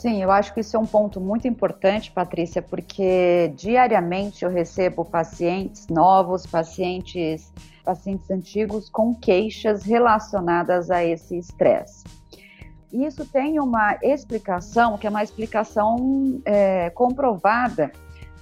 Sim, 0.00 0.22
eu 0.22 0.30
acho 0.30 0.54
que 0.54 0.60
isso 0.60 0.74
é 0.78 0.80
um 0.80 0.86
ponto 0.86 1.20
muito 1.20 1.46
importante, 1.46 2.10
Patrícia, 2.10 2.62
porque 2.62 3.52
diariamente 3.54 4.46
eu 4.46 4.50
recebo 4.50 5.04
pacientes 5.04 5.88
novos, 5.88 6.46
pacientes 6.46 7.52
pacientes 7.84 8.30
antigos 8.30 8.88
com 8.88 9.14
queixas 9.14 9.82
relacionadas 9.82 10.90
a 10.90 11.04
esse 11.04 11.36
estresse. 11.36 12.04
Isso 12.90 13.26
tem 13.26 13.60
uma 13.60 13.98
explicação, 14.00 14.96
que 14.96 15.06
é 15.06 15.10
uma 15.10 15.22
explicação 15.22 16.40
é, 16.46 16.88
comprovada. 16.88 17.92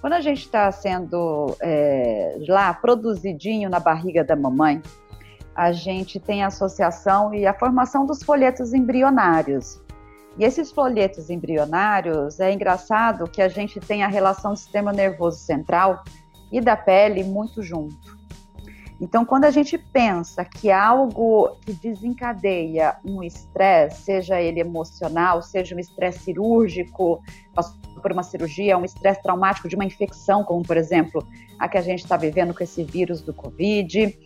Quando 0.00 0.12
a 0.12 0.20
gente 0.20 0.42
está 0.42 0.70
sendo 0.70 1.56
é, 1.60 2.36
lá 2.46 2.72
produzidinho 2.72 3.68
na 3.68 3.80
barriga 3.80 4.22
da 4.22 4.36
mamãe, 4.36 4.80
a 5.56 5.72
gente 5.72 6.20
tem 6.20 6.44
associação 6.44 7.34
e 7.34 7.48
a 7.48 7.52
formação 7.52 8.06
dos 8.06 8.22
folhetos 8.22 8.72
embrionários. 8.72 9.87
E 10.38 10.44
esses 10.44 10.70
folhetos 10.70 11.30
embrionários, 11.30 12.38
é 12.38 12.52
engraçado 12.52 13.28
que 13.28 13.42
a 13.42 13.48
gente 13.48 13.80
tem 13.80 14.04
a 14.04 14.08
relação 14.08 14.52
do 14.52 14.56
sistema 14.56 14.92
nervoso 14.92 15.38
central 15.38 16.04
e 16.52 16.60
da 16.60 16.76
pele 16.76 17.24
muito 17.24 17.60
junto. 17.60 18.16
Então, 19.00 19.24
quando 19.24 19.44
a 19.44 19.50
gente 19.50 19.78
pensa 19.78 20.44
que 20.44 20.70
algo 20.70 21.56
que 21.64 21.72
desencadeia 21.72 22.96
um 23.04 23.22
estresse, 23.22 24.02
seja 24.02 24.40
ele 24.40 24.60
emocional, 24.60 25.40
seja 25.40 25.74
um 25.74 25.78
estresse 25.78 26.20
cirúrgico, 26.20 27.22
por 28.00 28.12
uma 28.12 28.22
cirurgia, 28.22 28.78
um 28.78 28.84
estresse 28.84 29.22
traumático 29.22 29.68
de 29.68 29.76
uma 29.76 29.84
infecção, 29.84 30.42
como 30.44 30.62
por 30.62 30.76
exemplo 30.76 31.26
a 31.58 31.68
que 31.68 31.78
a 31.78 31.82
gente 31.82 32.00
está 32.00 32.16
vivendo 32.16 32.54
com 32.54 32.62
esse 32.62 32.82
vírus 32.84 33.22
do 33.22 33.32
Covid, 33.34 34.18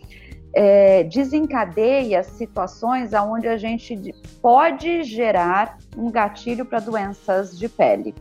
é, 0.53 1.03
desencadeia 1.03 2.21
situações 2.23 3.11
onde 3.13 3.47
a 3.47 3.57
gente 3.57 4.13
pode 4.41 5.03
gerar 5.03 5.77
um 5.97 6.11
gatilho 6.11 6.65
para 6.65 6.79
doenças 6.79 7.57
de 7.57 7.67
pele. 7.67 8.13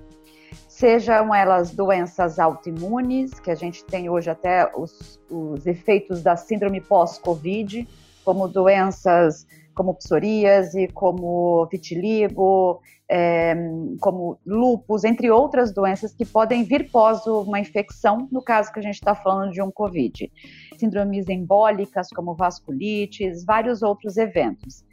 Sejam 0.66 1.34
elas 1.34 1.70
doenças 1.70 2.38
autoimunes, 2.38 3.38
que 3.38 3.50
a 3.50 3.54
gente 3.54 3.84
tem 3.84 4.08
hoje 4.08 4.30
até 4.30 4.70
os, 4.74 5.20
os 5.30 5.66
efeitos 5.66 6.22
da 6.22 6.34
síndrome 6.34 6.80
pós-Covid, 6.80 7.86
como 8.24 8.48
doenças 8.48 9.46
como 9.74 9.94
psoríase, 9.94 10.88
como 10.88 11.66
vitiligo, 11.70 12.80
é, 13.10 13.54
como 14.00 14.38
lupus, 14.46 15.04
entre 15.04 15.30
outras 15.30 15.72
doenças 15.72 16.14
que 16.14 16.24
podem 16.24 16.64
vir 16.64 16.90
pós 16.90 17.26
uma 17.26 17.60
infecção, 17.60 18.26
no 18.32 18.42
caso 18.42 18.72
que 18.72 18.78
a 18.78 18.82
gente 18.82 18.94
está 18.94 19.14
falando 19.14 19.52
de 19.52 19.60
um 19.60 19.70
Covid. 19.70 20.32
Síndromes 20.78 21.28
embólicas, 21.28 22.08
como 22.08 22.34
vasculites, 22.34 23.44
vários 23.44 23.82
outros 23.82 24.16
eventos. 24.16 24.84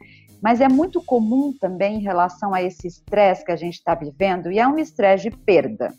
Mas 0.42 0.60
é 0.60 0.68
muito 0.68 1.02
comum 1.02 1.52
também 1.58 1.96
em 1.96 2.02
relação 2.02 2.52
a 2.52 2.62
esse 2.62 2.86
estresse 2.86 3.44
que 3.44 3.52
a 3.52 3.56
gente 3.56 3.74
está 3.74 3.94
vivendo, 3.94 4.50
e 4.50 4.58
é 4.58 4.66
um 4.66 4.78
estresse 4.78 5.30
de 5.30 5.36
perda. 5.36 5.94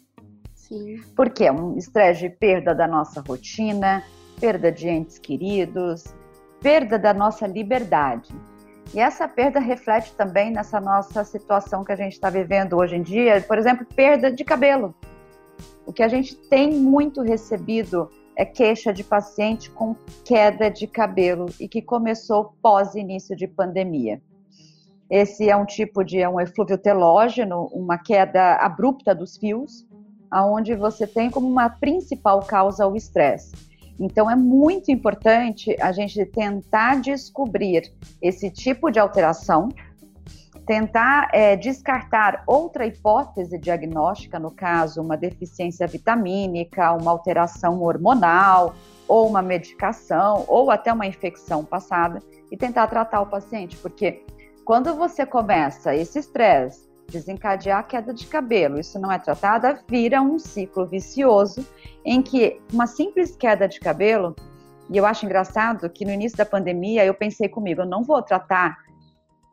Sim. 0.53 1.01
Porque 1.15 1.45
é 1.45 1.51
um 1.51 1.77
estresse 1.77 2.21
de 2.21 2.29
perda 2.29 2.73
da 2.73 2.87
nossa 2.87 3.21
rotina, 3.21 4.03
perda 4.39 4.71
de 4.71 4.87
entes 4.89 5.19
queridos, 5.19 6.03
perda 6.61 6.97
da 6.97 7.13
nossa 7.13 7.45
liberdade. 7.47 8.31
E 8.93 8.99
essa 8.99 9.27
perda 9.27 9.59
reflete 9.59 10.13
também 10.15 10.51
nessa 10.51 10.81
nossa 10.81 11.23
situação 11.23 11.83
que 11.83 11.91
a 11.91 11.95
gente 11.95 12.13
está 12.13 12.29
vivendo 12.29 12.75
hoje 12.77 12.95
em 12.95 13.01
dia, 13.01 13.41
por 13.41 13.57
exemplo, 13.57 13.85
perda 13.95 14.31
de 14.31 14.43
cabelo. 14.43 14.93
O 15.85 15.93
que 15.93 16.03
a 16.03 16.07
gente 16.07 16.35
tem 16.35 16.71
muito 16.71 17.21
recebido 17.21 18.09
é 18.35 18.45
queixa 18.45 18.93
de 18.93 19.03
paciente 19.03 19.69
com 19.69 19.95
queda 20.25 20.69
de 20.69 20.87
cabelo 20.87 21.45
e 21.59 21.67
que 21.67 21.81
começou 21.81 22.53
pós 22.61 22.95
início 22.95 23.35
de 23.35 23.47
pandemia. 23.47 24.21
Esse 25.09 25.49
é 25.49 25.55
um 25.55 25.65
tipo 25.65 26.03
de 26.03 26.19
é 26.19 26.29
um 26.29 26.39
eflúvio 26.39 26.77
telógeno, 26.77 27.69
uma 27.73 27.97
queda 27.97 28.55
abrupta 28.55 29.13
dos 29.13 29.37
fios, 29.37 29.85
aonde 30.29 30.73
você 30.73 31.05
tem 31.05 31.29
como 31.29 31.47
uma 31.47 31.69
principal 31.69 32.39
causa 32.39 32.87
o 32.87 32.95
estresse. 32.95 33.51
Então 34.01 34.29
é 34.29 34.35
muito 34.35 34.91
importante 34.91 35.75
a 35.79 35.91
gente 35.91 36.25
tentar 36.25 36.99
descobrir 36.99 37.93
esse 38.19 38.49
tipo 38.49 38.89
de 38.89 38.97
alteração, 38.99 39.69
tentar 40.65 41.29
é, 41.31 41.55
descartar 41.55 42.43
outra 42.47 42.87
hipótese 42.87 43.59
diagnóstica, 43.59 44.39
no 44.39 44.49
caso, 44.49 45.01
uma 45.01 45.15
deficiência 45.15 45.85
vitamínica, 45.85 46.91
uma 46.93 47.11
alteração 47.11 47.79
hormonal, 47.83 48.73
ou 49.07 49.27
uma 49.27 49.41
medicação, 49.41 50.45
ou 50.47 50.71
até 50.71 50.91
uma 50.91 51.05
infecção 51.05 51.63
passada, 51.63 52.19
e 52.49 52.57
tentar 52.57 52.87
tratar 52.87 53.21
o 53.21 53.27
paciente, 53.27 53.77
porque 53.77 54.25
quando 54.65 54.95
você 54.95 55.27
começa 55.27 55.95
esse 55.95 56.17
estresse, 56.17 56.90
desencadear 57.11 57.79
a 57.79 57.83
queda 57.83 58.13
de 58.13 58.25
cabelo, 58.25 58.79
isso 58.79 58.97
não 58.97 59.11
é 59.11 59.19
tratada, 59.19 59.79
vira 59.87 60.21
um 60.21 60.39
ciclo 60.39 60.85
vicioso 60.85 61.67
em 62.03 62.21
que 62.21 62.59
uma 62.73 62.87
simples 62.87 63.35
queda 63.35 63.67
de 63.67 63.79
cabelo, 63.79 64.35
e 64.89 64.97
eu 64.97 65.05
acho 65.05 65.25
engraçado 65.25 65.89
que 65.89 66.03
no 66.03 66.11
início 66.11 66.37
da 66.37 66.45
pandemia 66.45 67.05
eu 67.05 67.13
pensei 67.13 67.47
comigo, 67.47 67.81
eu 67.81 67.85
não 67.85 68.03
vou 68.03 68.21
tratar 68.21 68.77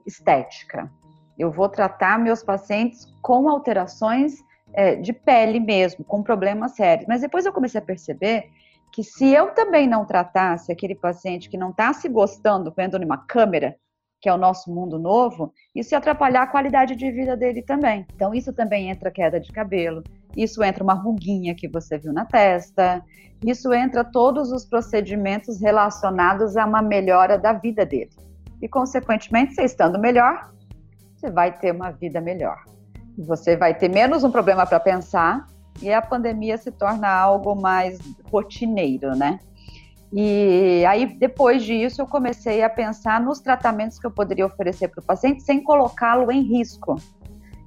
estética, 0.07 0.91
eu 1.39 1.51
vou 1.51 1.69
tratar 1.69 2.19
meus 2.19 2.43
pacientes 2.43 3.07
com 3.21 3.49
alterações 3.49 4.35
é, 4.73 4.97
de 4.97 5.13
pele 5.13 5.61
mesmo, 5.61 6.05
com 6.05 6.23
problemas 6.23 6.73
sérios. 6.73 7.07
Mas 7.07 7.21
depois 7.21 7.47
eu 7.47 7.53
comecei 7.53 7.81
a 7.81 7.85
perceber 7.85 8.51
que 8.91 9.05
se 9.05 9.29
eu 9.29 9.55
também 9.55 9.87
não 9.87 10.05
tratasse 10.05 10.73
aquele 10.73 10.95
paciente 10.95 11.49
que 11.49 11.57
não 11.57 11.71
está 11.71 11.93
se 11.93 12.09
gostando 12.09 12.73
vendo 12.77 12.99
numa 12.99 13.19
câmera, 13.19 13.77
que 14.21 14.29
é 14.29 14.33
o 14.33 14.39
nosso 14.39 14.73
mundo 14.73 14.99
novo, 14.99 15.53
isso 15.75 15.95
ia 15.95 15.99
atrapalhar 15.99 16.43
a 16.43 16.47
qualidade 16.47 16.97
de 16.97 17.11
vida 17.11 17.37
dele 17.37 17.63
também. 17.63 18.07
Então, 18.15 18.35
isso 18.35 18.53
também 18.53 18.91
entra 18.91 19.11
queda 19.11 19.39
de 19.39 19.53
cabelo, 19.53 20.03
isso 20.37 20.63
entra 20.63 20.83
uma 20.83 20.95
ruguinha 20.95 21.55
que 21.55 21.69
você 21.69 21.99
viu 21.99 22.13
na 22.13 22.25
testa, 22.25 23.03
isso 23.45 23.73
entra 23.73 24.05
todos 24.05 24.51
os 24.51 24.65
procedimentos 24.65 25.61
relacionados 25.61 26.57
a 26.57 26.67
uma 26.67 26.83
melhora 26.83 27.39
da 27.39 27.53
vida 27.53 27.87
dele. 27.87 28.11
E, 28.61 28.69
consequentemente, 28.69 29.55
você 29.55 29.63
estando 29.63 29.99
melhor, 29.99 30.53
você 31.17 31.31
vai 31.31 31.57
ter 31.57 31.73
uma 31.73 31.91
vida 31.91 32.21
melhor. 32.21 32.59
Você 33.19 33.57
vai 33.57 33.75
ter 33.75 33.89
menos 33.89 34.25
um 34.25 34.31
problema 34.31 34.67
para 34.67 34.81
pensar 34.81 35.47
e 35.81 35.93
a 35.93 36.03
pandemia 36.03 36.57
se 36.57 36.71
torna 36.73 37.09
algo 37.09 37.55
mais 37.55 37.99
rotineiro, 38.31 39.15
né? 39.15 39.39
E 40.13 40.85
aí, 40.87 41.07
depois 41.07 41.63
disso, 41.63 42.01
eu 42.01 42.07
comecei 42.07 42.63
a 42.63 42.71
pensar 42.71 43.21
nos 43.21 43.41
tratamentos 43.41 43.99
que 43.99 44.07
eu 44.07 44.11
poderia 44.11 44.47
oferecer 44.47 44.89
para 44.89 45.01
o 45.01 45.05
paciente 45.05 45.43
sem 45.43 45.63
colocá-lo 45.63 46.33
em 46.33 46.43
risco. 46.43 46.97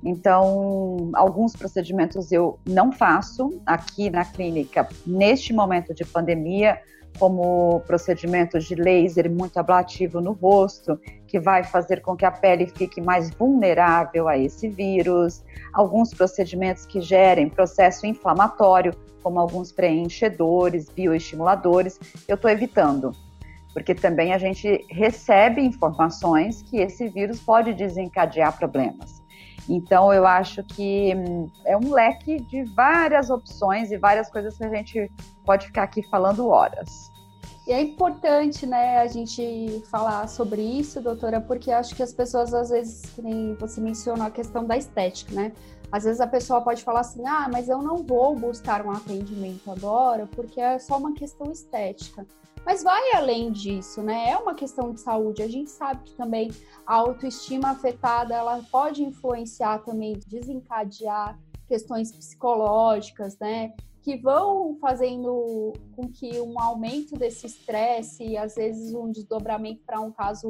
Então, 0.04 1.12
alguns 1.14 1.56
procedimentos 1.56 2.32
eu 2.32 2.58
não 2.68 2.92
faço 2.92 3.62
aqui 3.66 4.10
na 4.10 4.26
clínica 4.26 4.88
neste 5.06 5.54
momento 5.54 5.94
de 5.94 6.04
pandemia, 6.04 6.80
como 7.20 7.82
procedimentos 7.82 8.64
de 8.64 8.74
laser 8.74 9.30
muito 9.30 9.58
ablativo 9.60 10.22
no 10.22 10.32
rosto, 10.32 11.00
que 11.28 11.40
vai 11.40 11.64
fazer 11.64 12.02
com 12.02 12.16
que 12.16 12.26
a 12.26 12.32
pele 12.32 12.66
fique 12.66 13.02
mais 13.02 13.30
vulnerável 13.30 14.28
a 14.28 14.38
esse 14.38 14.68
vírus, 14.70 15.44
alguns 15.74 16.14
procedimentos 16.14 16.86
que 16.86 17.02
gerem 17.02 17.50
processo 17.50 18.08
inflamatório, 18.08 18.94
como 19.22 19.40
alguns 19.40 19.72
preenchedores, 19.72 20.90
bioestimuladores, 20.90 22.00
eu 22.28 22.36
estou 22.36 22.50
evitando, 22.50 23.12
porque 23.74 23.96
também 23.96 24.34
a 24.34 24.38
gente 24.38 24.86
recebe 24.90 25.62
informações 25.62 26.62
que 26.64 26.78
esse 26.78 27.08
vírus 27.08 27.40
pode 27.40 27.74
desencadear 27.74 28.58
problemas. 28.58 29.22
Então, 29.70 30.12
eu 30.12 30.26
acho 30.26 30.64
que 30.64 31.14
hum, 31.16 31.50
é 31.66 31.78
um 31.78 31.94
leque 31.94 32.42
de 32.42 32.64
várias 32.74 33.30
opções 33.30 33.92
e 33.92 33.98
várias 33.98 34.30
coisas 34.30 34.58
que 34.58 34.64
a 34.64 34.70
gente 34.70 35.12
pode 35.46 35.68
ficar 35.68 35.84
aqui 35.84 36.02
falando 36.10 36.48
horas. 36.48 37.12
E 37.68 37.72
é 37.72 37.80
importante, 37.80 38.66
né, 38.66 38.98
a 38.98 39.08
gente 39.08 39.84
falar 39.90 40.28
sobre 40.28 40.62
isso, 40.62 41.00
doutora, 41.00 41.40
porque 41.40 41.72
acho 41.72 41.96
que 41.96 42.02
as 42.02 42.12
pessoas, 42.12 42.54
às 42.54 42.70
vezes, 42.70 43.02
que 43.12 43.22
nem 43.22 43.54
você 43.56 43.80
mencionou 43.80 44.26
a 44.26 44.32
questão 44.32 44.66
da 44.66 44.76
estética, 44.76 45.34
né? 45.34 45.52
Às 45.92 46.06
vezes 46.06 46.22
a 46.22 46.28
pessoa 46.28 46.62
pode 46.62 46.84
falar 46.84 47.02
assim: 47.02 47.26
ah, 47.28 47.50
mas 47.52 47.68
eu 47.68 47.82
não 47.82 47.98
vou 47.98 48.36
buscar 48.36 48.86
um 48.86 48.92
atendimento 48.92 49.70
agora 49.70 50.28
porque 50.28 50.62
é 50.62 50.80
só 50.80 50.98
uma 50.98 51.14
questão 51.14 51.52
estética. 51.52 52.26
Mas 52.66 52.84
vai 52.84 53.14
além 53.14 53.52
disso, 53.52 54.04
né? 54.04 54.30
É 54.30 54.38
uma 54.38 54.54
questão 54.54 54.94
de 54.94 55.02
saúde. 55.02 55.42
A 55.42 55.48
gente 55.48 55.70
sabe 55.70 56.04
que 56.04 56.14
também 56.14 56.52
a 56.86 56.96
autoestima 56.96 57.72
afetada 57.72 58.36
ela 58.36 58.62
pode 58.72 59.04
influenciar 59.04 59.80
também, 59.80 60.20
desencadear 60.28 61.40
questões 61.68 62.12
psicológicas, 62.12 63.38
né? 63.40 63.74
Que 64.04 64.16
vão 64.16 64.78
fazendo 64.80 65.74
com 65.96 66.08
que 66.08 66.40
um 66.40 66.60
aumento 66.60 67.16
desse 67.16 67.48
estresse 67.48 68.24
e 68.24 68.38
às 68.38 68.56
vezes 68.56 68.94
um 68.94 69.12
desdobramento 69.12 69.82
para 69.84 70.00
um 70.00 70.12
caso 70.12 70.50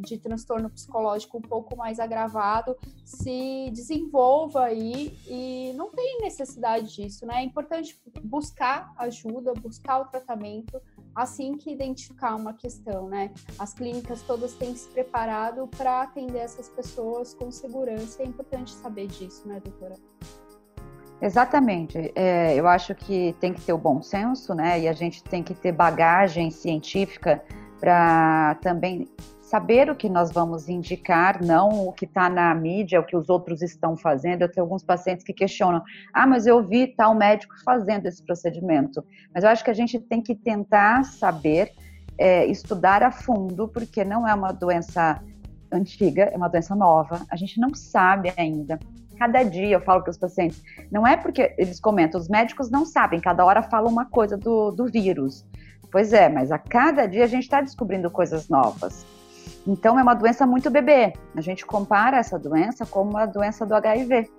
de 0.00 0.18
transtorno 0.18 0.70
psicológico 0.70 1.38
um 1.38 1.42
pouco 1.42 1.76
mais 1.76 1.98
agravado 1.98 2.76
se 3.04 3.70
desenvolva 3.72 4.64
aí 4.64 5.16
e 5.26 5.72
não 5.74 5.90
tem 5.90 6.20
necessidade 6.20 6.94
disso, 6.94 7.26
né? 7.26 7.36
É 7.36 7.44
importante 7.44 8.00
buscar 8.22 8.92
ajuda, 8.98 9.52
buscar 9.54 10.00
o 10.00 10.04
tratamento 10.06 10.80
assim 11.14 11.56
que 11.56 11.70
identificar 11.70 12.36
uma 12.36 12.52
questão, 12.52 13.08
né? 13.08 13.32
As 13.58 13.72
clínicas 13.72 14.20
todas 14.22 14.52
têm 14.52 14.74
se 14.76 14.88
preparado 14.88 15.66
para 15.68 16.02
atender 16.02 16.40
essas 16.40 16.68
pessoas 16.68 17.32
com 17.32 17.50
segurança. 17.50 18.22
É 18.22 18.26
importante 18.26 18.70
saber 18.72 19.06
disso, 19.06 19.48
né, 19.48 19.60
doutora? 19.60 19.94
Exatamente. 21.20 22.12
É, 22.14 22.54
eu 22.54 22.68
acho 22.68 22.94
que 22.94 23.34
tem 23.40 23.54
que 23.54 23.62
ter 23.62 23.72
o 23.72 23.78
bom 23.78 24.02
senso, 24.02 24.54
né? 24.54 24.78
E 24.80 24.88
a 24.88 24.92
gente 24.92 25.24
tem 25.24 25.42
que 25.42 25.54
ter 25.54 25.72
bagagem 25.72 26.50
científica 26.50 27.42
para 27.80 28.56
também 28.56 29.08
saber 29.46 29.88
o 29.88 29.94
que 29.94 30.08
nós 30.08 30.32
vamos 30.32 30.68
indicar, 30.68 31.40
não 31.42 31.86
o 31.86 31.92
que 31.92 32.04
está 32.04 32.28
na 32.28 32.52
mídia, 32.54 33.00
o 33.00 33.04
que 33.04 33.16
os 33.16 33.28
outros 33.28 33.62
estão 33.62 33.96
fazendo. 33.96 34.42
Eu 34.42 34.50
tenho 34.50 34.64
alguns 34.64 34.82
pacientes 34.82 35.24
que 35.24 35.32
questionam: 35.32 35.82
ah, 36.12 36.26
mas 36.26 36.46
eu 36.46 36.62
vi 36.62 36.88
tal 36.88 37.14
médico 37.14 37.54
fazendo 37.64 38.06
esse 38.06 38.22
procedimento. 38.22 39.04
Mas 39.32 39.44
eu 39.44 39.50
acho 39.50 39.64
que 39.64 39.70
a 39.70 39.74
gente 39.74 39.98
tem 40.00 40.20
que 40.20 40.34
tentar 40.34 41.04
saber, 41.04 41.72
é, 42.18 42.44
estudar 42.46 43.02
a 43.02 43.10
fundo, 43.10 43.68
porque 43.68 44.04
não 44.04 44.26
é 44.26 44.34
uma 44.34 44.52
doença 44.52 45.22
antiga, 45.70 46.24
é 46.24 46.36
uma 46.36 46.48
doença 46.48 46.74
nova. 46.74 47.24
A 47.30 47.36
gente 47.36 47.60
não 47.60 47.72
sabe 47.72 48.32
ainda. 48.36 48.80
Cada 49.16 49.44
dia 49.44 49.76
eu 49.76 49.80
falo 49.80 50.02
para 50.02 50.10
os 50.10 50.18
pacientes, 50.18 50.62
não 50.90 51.06
é 51.06 51.16
porque 51.16 51.54
eles 51.56 51.80
comentam, 51.80 52.20
os 52.20 52.28
médicos 52.28 52.70
não 52.70 52.84
sabem, 52.84 53.18
cada 53.18 53.46
hora 53.46 53.62
falam 53.62 53.90
uma 53.90 54.04
coisa 54.04 54.36
do, 54.36 54.70
do 54.70 54.84
vírus. 54.86 55.42
Pois 55.90 56.12
é, 56.12 56.28
mas 56.28 56.52
a 56.52 56.58
cada 56.58 57.06
dia 57.06 57.24
a 57.24 57.26
gente 57.26 57.44
está 57.44 57.62
descobrindo 57.62 58.10
coisas 58.10 58.50
novas. 58.50 59.06
Então, 59.66 59.98
é 59.98 60.02
uma 60.02 60.14
doença 60.14 60.46
muito 60.46 60.70
bebê. 60.70 61.12
A 61.34 61.40
gente 61.40 61.66
compara 61.66 62.18
essa 62.18 62.38
doença 62.38 62.86
como 62.86 63.16
a 63.16 63.26
doença 63.26 63.66
do 63.66 63.74
HIV, 63.74 64.30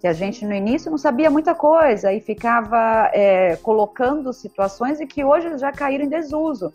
que 0.00 0.06
a 0.08 0.12
gente 0.12 0.44
no 0.44 0.54
início 0.54 0.90
não 0.90 0.98
sabia 0.98 1.30
muita 1.30 1.54
coisa 1.54 2.12
e 2.12 2.20
ficava 2.20 3.10
é, 3.12 3.56
colocando 3.56 4.32
situações 4.32 5.00
e 5.00 5.06
que 5.06 5.22
hoje 5.22 5.56
já 5.58 5.70
caíram 5.70 6.06
em 6.06 6.08
desuso. 6.08 6.72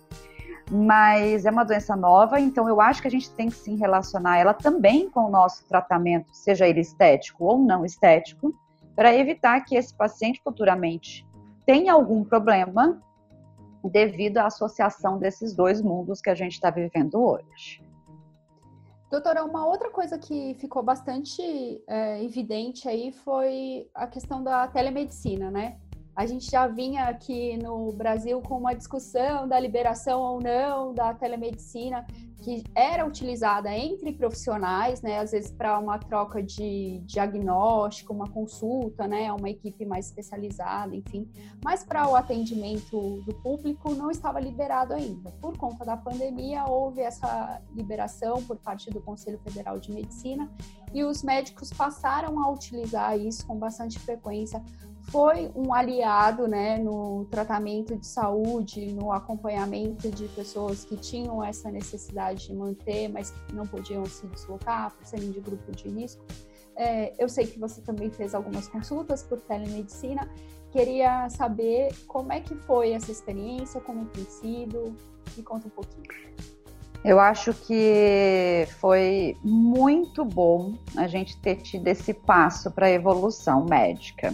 Mas 0.72 1.46
é 1.46 1.52
uma 1.52 1.64
doença 1.64 1.96
nova, 1.96 2.40
então 2.40 2.70
eu 2.70 2.80
acho 2.80 3.02
que 3.02 3.08
a 3.08 3.12
gente 3.12 3.30
tem 3.32 3.50
que 3.50 3.56
sim 3.56 3.76
relacionar 3.76 4.38
ela 4.38 4.54
também 4.54 5.10
com 5.10 5.26
o 5.26 5.30
nosso 5.30 5.66
tratamento, 5.66 6.28
seja 6.34 6.68
ele 6.68 6.82
estético 6.82 7.46
ou 7.46 7.58
não 7.58 7.84
estético, 7.84 8.54
para 8.96 9.14
evitar 9.14 9.60
que 9.62 9.76
esse 9.76 9.94
paciente 9.94 10.42
futuramente 10.44 11.26
tenha 11.66 11.94
algum 11.94 12.24
problema 12.24 13.02
devido 13.84 14.38
à 14.38 14.48
associação 14.48 15.18
desses 15.18 15.54
dois 15.54 15.82
mundos 15.82 16.22
que 16.22 16.30
a 16.30 16.36
gente 16.36 16.54
está 16.54 16.70
vivendo 16.70 17.16
hoje. 17.22 17.87
Doutora, 19.10 19.46
uma 19.46 19.65
outra 19.65 19.89
coisa 19.89 20.17
que 20.17 20.54
ficou 20.56 20.84
bastante 20.84 21.41
é, 21.88 22.22
evidente 22.24 22.89
aí 22.89 23.12
foi 23.12 23.89
a 23.96 24.06
questão 24.06 24.43
da 24.43 24.67
telemedicina, 24.67 25.50
né? 25.50 25.78
A 26.17 26.25
gente 26.25 26.49
já 26.49 26.65
vinha 26.65 27.03
aqui 27.03 27.56
no 27.58 27.91
Brasil 27.91 28.41
com 28.41 28.58
uma 28.58 28.73
discussão 28.73 29.47
da 29.47 29.60
liberação 29.60 30.19
ou 30.19 30.41
não 30.41 30.91
da 30.91 31.13
telemedicina, 31.13 32.03
que 32.41 32.63
era 32.73 33.06
utilizada 33.06 33.71
entre 33.71 34.12
profissionais, 34.13 34.99
né, 35.03 35.19
às 35.19 35.30
vezes 35.30 35.51
para 35.51 35.77
uma 35.77 35.99
troca 35.99 36.41
de 36.41 37.03
diagnóstico, 37.06 38.13
uma 38.13 38.27
consulta, 38.27 39.08
né, 39.08 39.32
uma 39.32 39.47
equipe 39.47 39.86
mais 39.86 40.08
especializada, 40.08 40.95
enfim, 40.95 41.30
mas 41.63 41.84
para 41.84 42.10
o 42.10 42.15
atendimento 42.15 43.21
do 43.21 43.36
público 43.36 43.93
não 43.93 44.10
estava 44.10 44.39
liberado 44.39 44.95
ainda. 44.95 45.30
Por 45.39 45.56
conta 45.56 45.86
da 45.86 45.95
pandemia, 45.95 46.65
houve 46.65 47.01
essa 47.01 47.62
liberação 47.75 48.41
por 48.41 48.58
parte 48.58 48.89
do 48.89 48.99
Conselho 49.01 49.38
Federal 49.43 49.77
de 49.77 49.91
Medicina 49.91 50.51
e 50.95 51.03
os 51.03 51.21
médicos 51.21 51.69
passaram 51.69 52.43
a 52.43 52.49
utilizar 52.49 53.15
isso 53.19 53.45
com 53.45 53.56
bastante 53.56 53.99
frequência 53.99 54.63
foi 55.10 55.50
um 55.56 55.74
aliado 55.74 56.48
né, 56.48 56.78
no 56.78 57.26
tratamento 57.32 57.96
de 57.96 58.06
saúde, 58.06 58.93
no 58.93 59.12
acompanhamento 59.12 60.10
de 60.10 60.28
pessoas 60.30 60.84
que 60.84 60.98
tinham 60.98 61.43
essa 61.43 61.72
necessidade 61.72 62.48
de 62.48 62.54
manter, 62.54 63.08
mas 63.08 63.32
que 63.32 63.56
não 63.56 63.65
podiam 63.65 64.06
se 64.06 64.28
deslocar 64.28 64.91
por 64.91 65.06
serem 65.06 65.32
de 65.32 65.39
grupo 65.39 65.72
de 65.72 65.88
risco. 65.88 66.24
É, 66.76 67.13
eu 67.17 67.30
sei 67.30 67.48
que 67.48 67.58
você 67.58 67.82
também 67.82 68.12
fez 68.12 68.36
algumas 68.36 68.67
consultas 68.67 69.24
por 69.24 69.39
telemedicina. 69.41 70.30
Queria 70.72 71.30
saber 71.30 71.89
como 72.08 72.34
é 72.34 72.41
que 72.41 72.56
foi 72.56 72.91
essa 72.91 73.12
experiência, 73.12 73.80
como 73.82 74.06
tem 74.08 74.26
sido. 74.26 74.93
Me 75.36 75.41
conta 75.41 75.67
um 75.67 75.72
pouquinho. 75.72 76.06
Eu 77.04 77.20
acho 77.20 77.54
que 77.54 78.67
foi 78.80 79.38
muito 79.41 80.26
bom 80.26 80.74
a 80.98 81.08
gente 81.08 81.39
ter 81.41 81.56
tido 81.58 81.88
esse 81.88 82.13
passo 82.13 82.70
para 82.72 82.88
a 82.88 82.91
evolução 82.91 83.65
médica. 83.65 84.34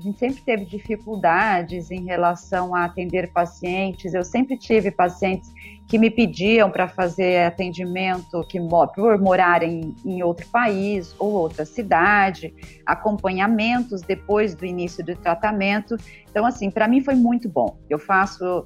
A 0.00 0.02
gente 0.02 0.18
sempre 0.18 0.40
teve 0.40 0.64
dificuldades 0.64 1.90
em 1.90 2.06
relação 2.06 2.74
a 2.74 2.86
atender 2.86 3.30
pacientes. 3.34 4.14
Eu 4.14 4.24
sempre 4.24 4.56
tive 4.56 4.90
pacientes 4.90 5.52
que 5.86 5.98
me 5.98 6.10
pediam 6.10 6.70
para 6.70 6.88
fazer 6.88 7.44
atendimento 7.44 8.42
que 8.48 8.58
por 8.94 9.18
morarem 9.20 9.94
em 10.02 10.22
outro 10.22 10.46
país 10.48 11.14
ou 11.18 11.32
outra 11.32 11.66
cidade, 11.66 12.54
acompanhamentos 12.86 14.00
depois 14.00 14.54
do 14.54 14.64
início 14.64 15.04
do 15.04 15.14
tratamento. 15.14 15.98
Então, 16.30 16.46
assim, 16.46 16.70
para 16.70 16.88
mim 16.88 17.02
foi 17.02 17.14
muito 17.14 17.46
bom. 17.46 17.76
Eu 17.90 17.98
faço 17.98 18.64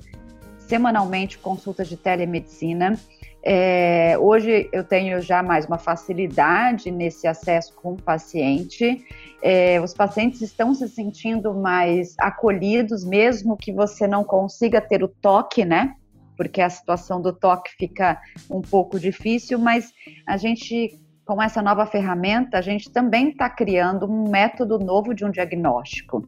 semanalmente 0.56 1.36
consultas 1.38 1.88
de 1.88 1.96
telemedicina. 1.96 2.96
É, 3.46 4.16
hoje 4.18 4.70
eu 4.72 4.82
tenho 4.82 5.20
já 5.20 5.42
mais 5.42 5.66
uma 5.66 5.76
facilidade 5.76 6.90
nesse 6.90 7.26
acesso 7.26 7.74
com 7.74 7.92
o 7.92 8.02
paciente. 8.02 9.04
É, 9.42 9.78
os 9.82 9.92
pacientes 9.92 10.40
estão 10.40 10.74
se 10.74 10.88
sentindo 10.88 11.52
mais 11.52 12.14
acolhidos, 12.18 13.04
mesmo 13.04 13.54
que 13.54 13.70
você 13.70 14.06
não 14.06 14.24
consiga 14.24 14.80
ter 14.80 15.02
o 15.02 15.08
toque, 15.08 15.62
né? 15.62 15.94
Porque 16.38 16.62
a 16.62 16.70
situação 16.70 17.20
do 17.20 17.34
toque 17.34 17.70
fica 17.76 18.18
um 18.50 18.62
pouco 18.62 18.98
difícil, 18.98 19.58
mas 19.58 19.92
a 20.26 20.38
gente, 20.38 20.98
com 21.26 21.40
essa 21.42 21.60
nova 21.60 21.84
ferramenta, 21.84 22.56
a 22.56 22.62
gente 22.62 22.90
também 22.90 23.28
está 23.28 23.50
criando 23.50 24.10
um 24.10 24.30
método 24.30 24.78
novo 24.78 25.14
de 25.14 25.22
um 25.22 25.30
diagnóstico, 25.30 26.26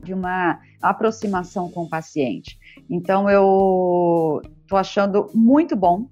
de 0.00 0.14
uma 0.14 0.60
aproximação 0.80 1.68
com 1.68 1.82
o 1.82 1.88
paciente. 1.88 2.56
Então, 2.88 3.28
eu 3.28 4.40
estou 4.62 4.78
achando 4.78 5.28
muito 5.34 5.74
bom 5.74 6.06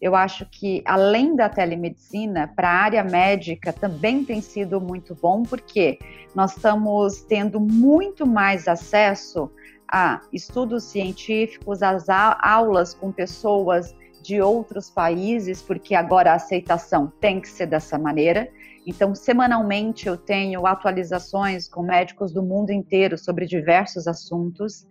eu 0.00 0.14
acho 0.14 0.44
que, 0.46 0.82
além 0.84 1.34
da 1.34 1.48
telemedicina, 1.48 2.52
para 2.54 2.68
a 2.68 2.74
área 2.74 3.04
médica 3.04 3.72
também 3.72 4.24
tem 4.24 4.40
sido 4.40 4.80
muito 4.80 5.14
bom, 5.14 5.42
porque 5.42 5.98
nós 6.34 6.54
estamos 6.56 7.22
tendo 7.22 7.58
muito 7.58 8.26
mais 8.26 8.68
acesso 8.68 9.50
a 9.90 10.20
estudos 10.32 10.84
científicos, 10.84 11.82
às 11.82 12.08
aulas 12.08 12.92
com 12.92 13.10
pessoas 13.10 13.94
de 14.22 14.40
outros 14.40 14.90
países, 14.90 15.62
porque 15.62 15.94
agora 15.94 16.32
a 16.32 16.34
aceitação 16.34 17.12
tem 17.20 17.40
que 17.40 17.48
ser 17.48 17.66
dessa 17.66 17.96
maneira. 17.96 18.50
Então, 18.84 19.14
semanalmente 19.14 20.06
eu 20.06 20.16
tenho 20.16 20.66
atualizações 20.66 21.68
com 21.68 21.82
médicos 21.82 22.32
do 22.32 22.42
mundo 22.42 22.70
inteiro 22.70 23.16
sobre 23.16 23.46
diversos 23.46 24.06
assuntos 24.06 24.86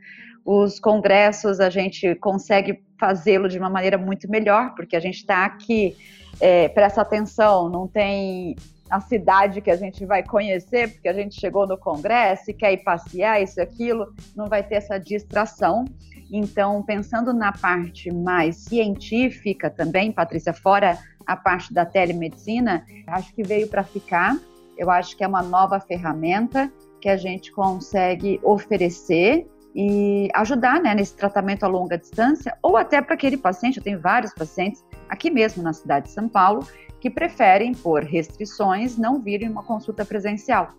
os 0.46 0.80
congressos 0.80 1.60
a 1.60 1.72
gente 1.72 2.14
consegue 2.16 2.84
fazê-lo 3.00 3.50
de 3.50 3.58
uma 3.58 3.70
maneira 3.70 3.98
muito 3.98 4.30
melhor, 4.30 4.76
porque 4.76 4.96
a 4.96 5.00
gente 5.00 5.16
está 5.16 5.44
aqui, 5.44 5.98
é, 6.40 6.70
presta 6.70 7.02
atenção, 7.02 7.68
não 7.68 7.88
tem 7.88 8.56
a 8.88 9.02
cidade 9.02 9.60
que 9.60 9.72
a 9.72 9.76
gente 9.76 10.06
vai 10.06 10.22
conhecer, 10.22 10.94
porque 10.94 11.08
a 11.08 11.14
gente 11.14 11.40
chegou 11.40 11.68
no 11.68 11.76
congresso 11.76 12.52
e 12.52 12.54
quer 12.54 12.74
ir 12.74 12.84
passear, 12.84 13.42
isso 13.42 13.60
e 13.60 13.64
aquilo, 13.64 14.14
não 14.36 14.48
vai 14.48 14.62
ter 14.62 14.76
essa 14.76 15.00
distração. 15.00 15.84
Então, 16.32 16.84
pensando 16.84 17.34
na 17.34 17.52
parte 17.52 18.14
mais 18.14 18.58
científica 18.58 19.72
também, 19.72 20.12
Patrícia, 20.12 20.54
fora 20.54 21.00
a 21.26 21.36
parte 21.36 21.74
da 21.74 21.86
telemedicina, 21.86 22.86
acho 23.08 23.34
que 23.34 23.42
veio 23.42 23.68
para 23.68 23.84
ficar. 23.84 24.38
Eu 24.78 24.92
acho 24.92 25.18
que 25.18 25.24
é 25.24 25.28
uma 25.28 25.42
nova 25.42 25.80
ferramenta 25.80 26.72
que 27.02 27.10
a 27.10 27.18
gente 27.18 27.52
consegue 27.52 28.40
oferecer 28.44 29.48
e 29.76 30.30
ajudar 30.34 30.82
né, 30.82 30.96
nesse 30.96 31.18
tratamento 31.18 31.66
a 31.66 31.68
longa 31.68 31.98
distância, 31.98 32.58
ou 32.64 32.78
até 32.78 33.02
para 33.02 33.14
aquele 33.14 33.36
paciente, 33.36 33.78
eu 33.78 33.84
tenho 33.84 34.00
vários 34.00 34.34
pacientes 34.34 34.86
aqui 35.10 35.30
mesmo 35.30 35.62
na 35.62 35.74
cidade 35.74 36.06
de 36.06 36.14
São 36.14 36.30
Paulo, 36.30 36.66
que 37.02 37.10
preferem, 37.10 37.74
por 37.74 38.02
restrições, 38.02 38.98
não 38.98 39.20
virem 39.20 39.50
uma 39.50 39.64
consulta 39.64 40.06
presencial. 40.06 40.70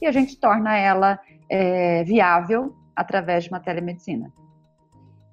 E 0.00 0.06
a 0.06 0.12
gente 0.12 0.38
torna 0.38 0.76
ela 0.76 1.18
é, 1.48 2.04
viável 2.04 2.76
através 2.94 3.44
de 3.44 3.50
uma 3.50 3.58
telemedicina. 3.58 4.30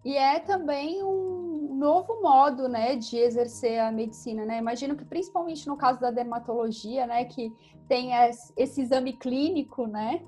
E 0.05 0.15
é 0.15 0.39
também 0.39 1.03
um 1.03 1.75
novo 1.77 2.21
modo, 2.21 2.69
né, 2.69 2.95
de 2.95 3.17
exercer 3.17 3.79
a 3.79 3.91
medicina, 3.91 4.45
né? 4.45 4.58
Imagino 4.58 4.95
que 4.95 5.03
principalmente 5.03 5.67
no 5.67 5.75
caso 5.75 5.99
da 5.99 6.10
dermatologia, 6.10 7.05
né, 7.05 7.25
que 7.25 7.53
tem 7.88 8.12
esse 8.55 8.82
exame 8.82 9.13
clínico, 9.13 9.88
né, 9.88 10.21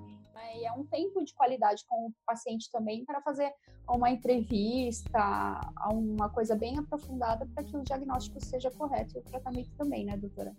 e 0.56 0.66
é 0.66 0.72
um 0.72 0.86
tempo 0.86 1.24
de 1.24 1.34
qualidade 1.34 1.84
com 1.88 2.08
o 2.08 2.14
paciente 2.26 2.70
também 2.72 3.06
para 3.06 3.22
fazer 3.22 3.52
uma 3.90 4.10
entrevista, 4.10 5.60
uma 5.92 6.30
coisa 6.30 6.56
bem 6.56 6.78
aprofundada 6.78 7.48
para 7.54 7.64
que 7.64 7.76
o 7.76 7.84
diagnóstico 7.84 8.44
seja 8.44 8.72
correto 8.72 9.18
e 9.18 9.20
o 9.20 9.24
tratamento 9.24 9.70
também, 9.78 10.06
né, 10.06 10.18
doutora? 10.18 10.54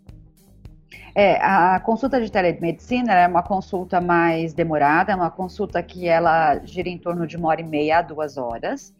É, 1.15 1.35
a 1.41 1.79
consulta 1.79 2.19
de 2.21 2.31
telemedicina 2.31 3.13
é 3.13 3.27
uma 3.27 3.43
consulta 3.43 4.01
mais 4.01 4.53
demorada, 4.53 5.11
é 5.11 5.15
uma 5.15 5.31
consulta 5.31 5.81
que 5.81 6.07
ela 6.07 6.59
gira 6.63 6.89
em 6.89 6.97
torno 6.97 7.27
de 7.27 7.37
uma 7.37 7.49
hora 7.49 7.61
e 7.61 7.63
meia 7.63 7.99
a 7.99 8.01
duas 8.01 8.37
horas 8.37 8.93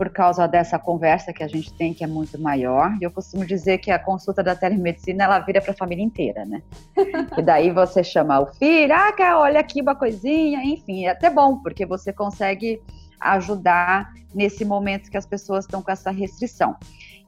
por 0.00 0.08
causa 0.08 0.48
dessa 0.48 0.78
conversa 0.78 1.30
que 1.30 1.42
a 1.42 1.46
gente 1.46 1.74
tem, 1.74 1.92
que 1.92 2.02
é 2.02 2.06
muito 2.06 2.40
maior. 2.40 2.96
E 2.98 3.04
eu 3.04 3.10
costumo 3.10 3.44
dizer 3.44 3.76
que 3.76 3.90
a 3.90 3.98
consulta 3.98 4.42
da 4.42 4.56
telemedicina, 4.56 5.24
ela 5.24 5.38
vira 5.40 5.60
para 5.60 5.72
a 5.72 5.76
família 5.76 6.02
inteira, 6.02 6.46
né? 6.46 6.62
e 7.36 7.42
daí 7.42 7.70
você 7.70 8.02
chama 8.02 8.40
o 8.40 8.46
filho, 8.46 8.94
ah, 8.94 9.38
olha 9.38 9.60
aqui 9.60 9.82
uma 9.82 9.94
coisinha, 9.94 10.64
enfim, 10.64 11.04
é 11.04 11.10
até 11.10 11.28
bom, 11.28 11.58
porque 11.58 11.84
você 11.84 12.14
consegue 12.14 12.80
ajudar 13.20 14.10
nesse 14.34 14.64
momento 14.64 15.10
que 15.10 15.18
as 15.18 15.26
pessoas 15.26 15.66
estão 15.66 15.82
com 15.82 15.90
essa 15.90 16.10
restrição. 16.10 16.76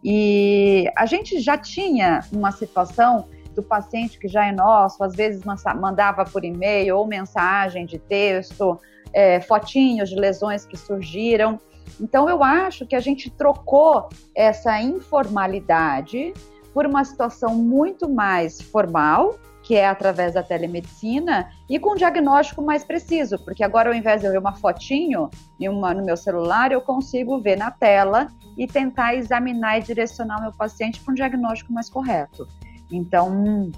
E 0.02 0.90
a 0.96 1.04
gente 1.04 1.40
já 1.40 1.58
tinha 1.58 2.20
uma 2.32 2.52
situação 2.52 3.28
do 3.54 3.62
paciente 3.62 4.18
que 4.18 4.28
já 4.28 4.46
é 4.46 4.52
nosso, 4.52 5.04
às 5.04 5.14
vezes 5.14 5.42
mandava 5.78 6.24
por 6.24 6.42
e-mail 6.42 6.96
ou 6.96 7.06
mensagem 7.06 7.85
de 7.85 7.98
texto, 7.98 8.80
é, 9.12 9.42
fotinhos 9.42 10.08
de 10.08 10.16
lesões 10.16 10.64
que 10.64 10.78
surgiram. 10.78 11.61
Então, 12.00 12.28
eu 12.28 12.42
acho 12.42 12.86
que 12.86 12.96
a 12.96 13.00
gente 13.00 13.30
trocou 13.30 14.08
essa 14.34 14.80
informalidade 14.80 16.32
por 16.72 16.86
uma 16.86 17.04
situação 17.04 17.54
muito 17.54 18.08
mais 18.08 18.60
formal, 18.60 19.38
que 19.62 19.76
é 19.76 19.86
através 19.86 20.34
da 20.34 20.42
telemedicina, 20.42 21.50
e 21.68 21.78
com 21.78 21.92
um 21.92 21.96
diagnóstico 21.96 22.62
mais 22.62 22.84
preciso, 22.84 23.38
porque 23.44 23.62
agora, 23.62 23.90
ao 23.90 23.94
invés 23.94 24.20
de 24.20 24.26
eu 24.26 24.32
ver 24.32 24.38
uma 24.38 24.54
fotinho 24.54 25.30
uma, 25.60 25.94
no 25.94 26.04
meu 26.04 26.16
celular, 26.16 26.72
eu 26.72 26.80
consigo 26.80 27.40
ver 27.40 27.56
na 27.56 27.70
tela 27.70 28.26
e 28.58 28.66
tentar 28.66 29.14
examinar 29.14 29.78
e 29.78 29.82
direcionar 29.82 30.38
o 30.38 30.42
meu 30.42 30.52
paciente 30.52 31.00
para 31.00 31.12
um 31.12 31.14
diagnóstico 31.14 31.72
mais 31.72 31.88
correto. 31.88 32.48
Então, 32.90 33.70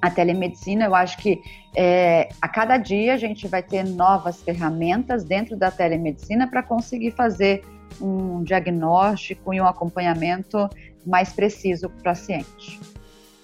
a 0.00 0.10
telemedicina, 0.10 0.84
eu 0.84 0.94
acho 0.94 1.18
que 1.18 1.42
é, 1.76 2.28
a 2.40 2.48
cada 2.48 2.76
dia 2.76 3.14
a 3.14 3.16
gente 3.16 3.46
vai 3.48 3.62
ter 3.62 3.84
novas 3.84 4.42
ferramentas 4.42 5.24
dentro 5.24 5.56
da 5.56 5.70
telemedicina 5.70 6.48
para 6.48 6.62
conseguir 6.62 7.12
fazer 7.12 7.64
um 8.00 8.42
diagnóstico 8.42 9.52
e 9.52 9.60
um 9.60 9.66
acompanhamento 9.66 10.68
mais 11.06 11.32
preciso 11.32 11.88
para 11.88 11.98
o 11.98 12.02
paciente. 12.02 12.80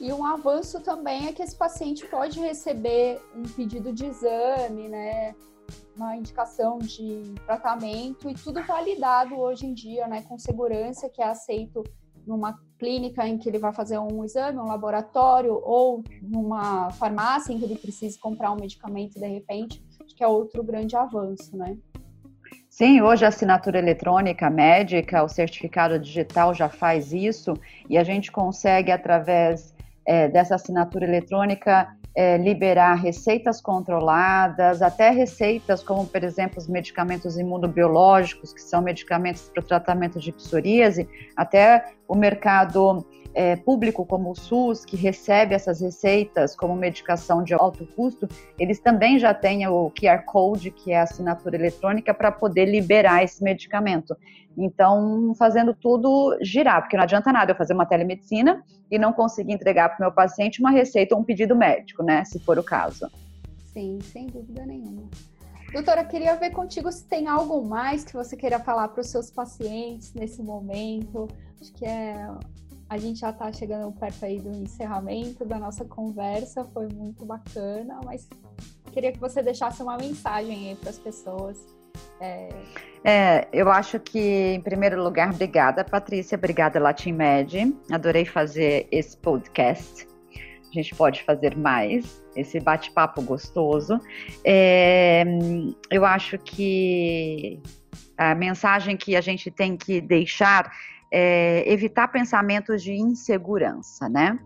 E 0.01 0.13
um 0.13 0.25
avanço 0.25 0.81
também 0.81 1.29
é 1.29 1.33
que 1.33 1.43
esse 1.43 1.57
paciente 1.57 2.05
pode 2.07 2.39
receber 2.39 3.21
um 3.35 3.43
pedido 3.43 3.93
de 3.93 4.05
exame, 4.07 4.89
né? 4.89 5.35
Uma 5.97 6.17
indicação 6.17 6.79
de 6.79 7.23
tratamento 7.47 8.29
e 8.29 8.35
tudo 8.35 8.63
validado 8.65 9.39
hoje 9.39 9.67
em 9.67 9.73
dia, 9.73 10.07
né? 10.07 10.23
Com 10.29 10.39
segurança, 10.39 11.09
que 11.09 11.23
é 11.23 11.29
aceito 11.29 11.83
numa 12.27 12.59
clínica 12.85 13.27
em 13.27 13.39
que 13.39 13.49
ele 13.49 13.59
vai 13.59 13.73
fazer 13.73 13.99
um 13.99 14.23
exame, 14.23 14.59
um 14.59 14.67
laboratório, 14.67 15.59
ou 15.65 16.05
numa 16.21 16.91
farmácia 16.91 17.51
em 17.51 17.59
que 17.59 17.65
ele 17.65 17.77
precisa 17.77 18.19
comprar 18.21 18.53
um 18.53 18.57
medicamento 18.57 19.19
de 19.19 19.27
repente, 19.27 19.83
acho 20.05 20.15
que 20.15 20.23
é 20.23 20.29
outro 20.29 20.63
grande 20.63 20.95
avanço, 20.95 21.57
né? 21.57 21.79
Sim, 22.69 23.01
hoje 23.01 23.25
a 23.25 23.29
assinatura 23.29 23.79
eletrônica 23.79 24.51
médica, 24.51 25.23
o 25.23 25.29
certificado 25.29 25.99
digital 25.99 26.53
já 26.53 26.69
faz 26.69 27.13
isso 27.13 27.55
e 27.89 27.97
a 27.97 28.05
gente 28.05 28.31
consegue, 28.31 28.91
através 28.91 29.75
é, 30.07 30.29
dessa 30.29 30.57
assinatura 30.57 31.07
eletrônica, 31.07 31.89
é, 32.15 32.37
liberar 32.37 32.95
receitas 32.95 33.61
controladas, 33.61 34.81
até 34.81 35.11
receitas 35.11 35.83
como, 35.83 36.07
por 36.07 36.23
exemplo, 36.23 36.59
os 36.59 36.69
medicamentos 36.69 37.37
imunobiológicos, 37.37 38.53
que 38.53 38.63
são 38.63 38.81
medicamentos 38.81 39.51
para 39.53 39.61
o 39.61 39.67
tratamento 39.67 40.21
de 40.21 40.31
psoríase, 40.33 41.09
até 41.37 41.93
o 42.07 42.15
mercado 42.15 43.05
é, 43.35 43.57
público 43.57 44.07
como 44.07 44.31
o 44.31 44.35
SUS, 44.35 44.85
que 44.85 44.97
recebe 44.97 45.55
essas 45.55 45.81
receitas 45.81 46.55
como 46.55 46.75
medicação 46.77 47.43
de 47.43 47.53
alto 47.53 47.85
custo, 47.85 48.29
eles 48.59 48.79
também 48.79 49.19
já 49.19 49.35
têm 49.35 49.67
o 49.67 49.91
QR 49.91 50.25
Code, 50.25 50.71
que 50.71 50.93
é 50.93 51.01
a 51.01 51.03
assinatura 51.03 51.57
eletrônica, 51.57 52.15
para 52.15 52.31
poder 52.31 52.67
liberar 52.67 53.25
esse 53.25 53.43
medicamento. 53.43 54.17
Então, 54.57 55.35
fazendo 55.37 55.75
tudo 55.75 56.39
girar, 56.41 56.81
porque 56.81 56.97
não 56.97 57.03
adianta 57.03 57.33
nada 57.33 57.53
eu 57.53 57.57
fazer 57.57 57.75
uma 57.75 57.87
telemedicina 57.87 58.63
e 58.89 58.99
não 58.99 59.13
conseguir 59.13 59.53
entregar 59.53 59.89
para 59.89 59.99
o 59.99 60.01
meu 60.03 60.13
paciente 60.13 60.61
uma 60.61 60.71
receita 60.71 61.15
ou 61.15 61.21
um 61.21 61.25
pedido 61.25 61.57
médico, 61.57 62.05
né? 62.05 62.25
Se 62.25 62.39
for 62.39 62.57
o 62.57 62.63
caso. 62.63 63.11
Sim, 63.73 63.99
sem 64.01 64.27
dúvida 64.27 64.65
nenhuma. 64.65 65.11
Doutora, 65.73 66.05
queria 66.05 66.37
ver 66.37 66.51
contigo 66.51 66.93
se 66.93 67.05
tem 67.05 67.27
algo 67.27 67.67
mais 67.67 68.05
que 68.05 68.13
você 68.13 68.37
queira 68.37 68.61
falar 68.61 68.87
para 68.87 69.01
os 69.01 69.09
seus 69.09 69.29
pacientes 69.29 70.15
nesse 70.15 70.41
momento. 70.41 71.27
Acho 71.61 71.73
que 71.73 71.85
é 71.85 72.29
a 72.89 72.99
gente 72.99 73.21
já 73.21 73.31
está 73.31 73.53
chegando 73.53 73.91
perto 73.93 74.25
aí 74.25 74.39
do 74.39 74.51
encerramento 74.51 75.45
da 75.45 75.59
nossa 75.59 75.85
conversa, 75.85 76.65
foi 76.65 76.89
muito 76.93 77.25
bacana, 77.25 78.01
mas 78.05 78.29
queria 78.93 79.13
que 79.13 79.19
você 79.19 79.43
deixasse 79.43 79.83
uma 79.83 79.97
mensagem 79.97 80.71
aí 80.71 80.77
para 80.77 80.91
as 80.91 80.99
pessoas. 80.99 81.59
É... 82.21 82.49
É, 83.07 83.49
eu 83.53 83.71
acho 83.71 84.01
que, 84.01 84.55
em 84.55 84.61
primeiro 84.61 85.03
lugar, 85.03 85.33
obrigada, 85.33 85.85
Patrícia, 85.85 86.39
obrigada, 86.39 86.81
Latin 86.81 87.13
Med. 87.13 87.77
Adorei 87.91 88.25
fazer 88.25 88.89
esse 88.91 89.17
podcast. 89.17 90.07
A 90.71 90.73
gente 90.73 90.95
pode 90.95 91.23
fazer 91.23 91.57
mais, 91.57 92.25
esse 92.35 92.59
bate-papo 92.59 93.23
gostoso. 93.23 94.01
É, 94.43 95.23
eu 95.91 96.05
acho 96.05 96.39
que 96.39 97.61
a 98.17 98.35
mensagem 98.35 98.97
que 98.97 99.15
a 99.15 99.21
gente 99.21 99.51
tem 99.51 99.77
que 99.77 100.01
deixar 100.01 100.73
é 101.17 101.63
evitar 101.73 102.09
pensamentos 102.09 102.83
de 102.83 102.93
insegurança, 102.93 104.09
né? 104.09 104.37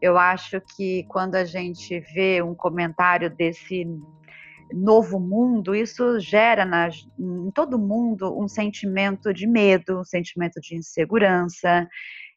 Eu 0.00 0.18
acho 0.18 0.60
que 0.60 1.04
quando 1.04 1.36
a 1.36 1.44
gente 1.46 2.00
vê 2.00 2.42
um 2.42 2.54
comentário 2.54 3.30
desse 3.30 3.86
novo 4.70 5.18
mundo, 5.18 5.74
isso 5.74 6.20
gera 6.20 6.68
em 7.18 7.50
todo 7.50 7.78
mundo 7.78 8.38
um 8.38 8.46
sentimento 8.46 9.32
de 9.32 9.46
medo, 9.46 10.00
um 10.00 10.04
sentimento 10.04 10.60
de 10.60 10.76
insegurança. 10.76 11.88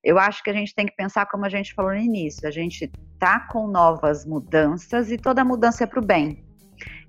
Eu 0.02 0.18
acho 0.18 0.42
que 0.42 0.50
a 0.50 0.54
gente 0.54 0.74
tem 0.74 0.86
que 0.86 0.96
pensar 0.96 1.26
como 1.26 1.46
a 1.46 1.50
gente 1.50 1.74
falou 1.74 1.92
no 1.92 2.00
início, 2.00 2.48
a 2.48 2.52
gente 2.52 2.90
tá 3.20 3.42
com 3.52 3.68
novas 3.68 4.26
mudanças 4.26 5.12
e 5.12 5.18
toda 5.18 5.44
mudança 5.44 5.84
é 5.84 5.88
para 5.88 6.00
o 6.00 6.06
bem. 6.06 6.46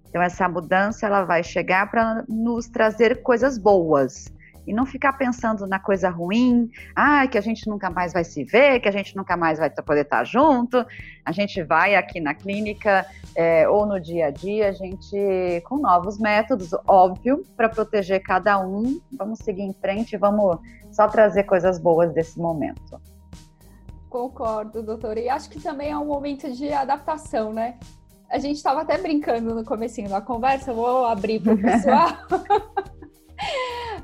Então 0.08 0.20
essa 0.20 0.48
mudança 0.48 1.06
ela 1.06 1.22
vai 1.22 1.44
chegar 1.44 1.88
para 1.88 2.24
nos 2.28 2.66
trazer 2.66 3.22
coisas 3.22 3.56
boas 3.56 4.32
e 4.66 4.72
não 4.72 4.86
ficar 4.86 5.14
pensando 5.14 5.66
na 5.66 5.78
coisa 5.78 6.08
ruim, 6.08 6.70
ah, 6.94 7.26
que 7.26 7.36
a 7.36 7.40
gente 7.40 7.68
nunca 7.68 7.90
mais 7.90 8.12
vai 8.12 8.24
se 8.24 8.44
ver, 8.44 8.80
que 8.80 8.88
a 8.88 8.92
gente 8.92 9.16
nunca 9.16 9.36
mais 9.36 9.58
vai 9.58 9.70
poder 9.70 10.02
estar 10.02 10.24
junto. 10.24 10.84
A 11.24 11.32
gente 11.32 11.62
vai 11.62 11.94
aqui 11.94 12.20
na 12.20 12.34
clínica 12.34 13.06
é, 13.34 13.68
ou 13.68 13.86
no 13.86 14.00
dia 14.00 14.26
a 14.26 14.30
dia, 14.30 14.68
a 14.68 14.72
gente 14.72 15.62
com 15.64 15.78
novos 15.78 16.18
métodos, 16.18 16.70
óbvio, 16.86 17.44
para 17.56 17.68
proteger 17.68 18.22
cada 18.22 18.58
um. 18.58 19.00
Vamos 19.16 19.40
seguir 19.40 19.62
em 19.62 19.72
frente, 19.72 20.16
vamos 20.16 20.58
só 20.90 21.08
trazer 21.08 21.44
coisas 21.44 21.78
boas 21.78 22.12
desse 22.12 22.38
momento. 22.38 23.00
Concordo, 24.08 24.82
doutora. 24.82 25.18
E 25.18 25.28
acho 25.28 25.48
que 25.48 25.58
também 25.58 25.90
é 25.90 25.96
um 25.96 26.06
momento 26.06 26.52
de 26.52 26.70
adaptação, 26.72 27.52
né? 27.52 27.78
A 28.30 28.38
gente 28.38 28.56
estava 28.56 28.82
até 28.82 28.96
brincando 28.98 29.54
no 29.54 29.64
comecinho 29.64 30.08
da 30.08 30.20
conversa, 30.20 30.72
vou 30.72 31.06
abrir 31.06 31.40
para 31.40 31.54
o 31.54 31.58
pessoal. 31.58 32.08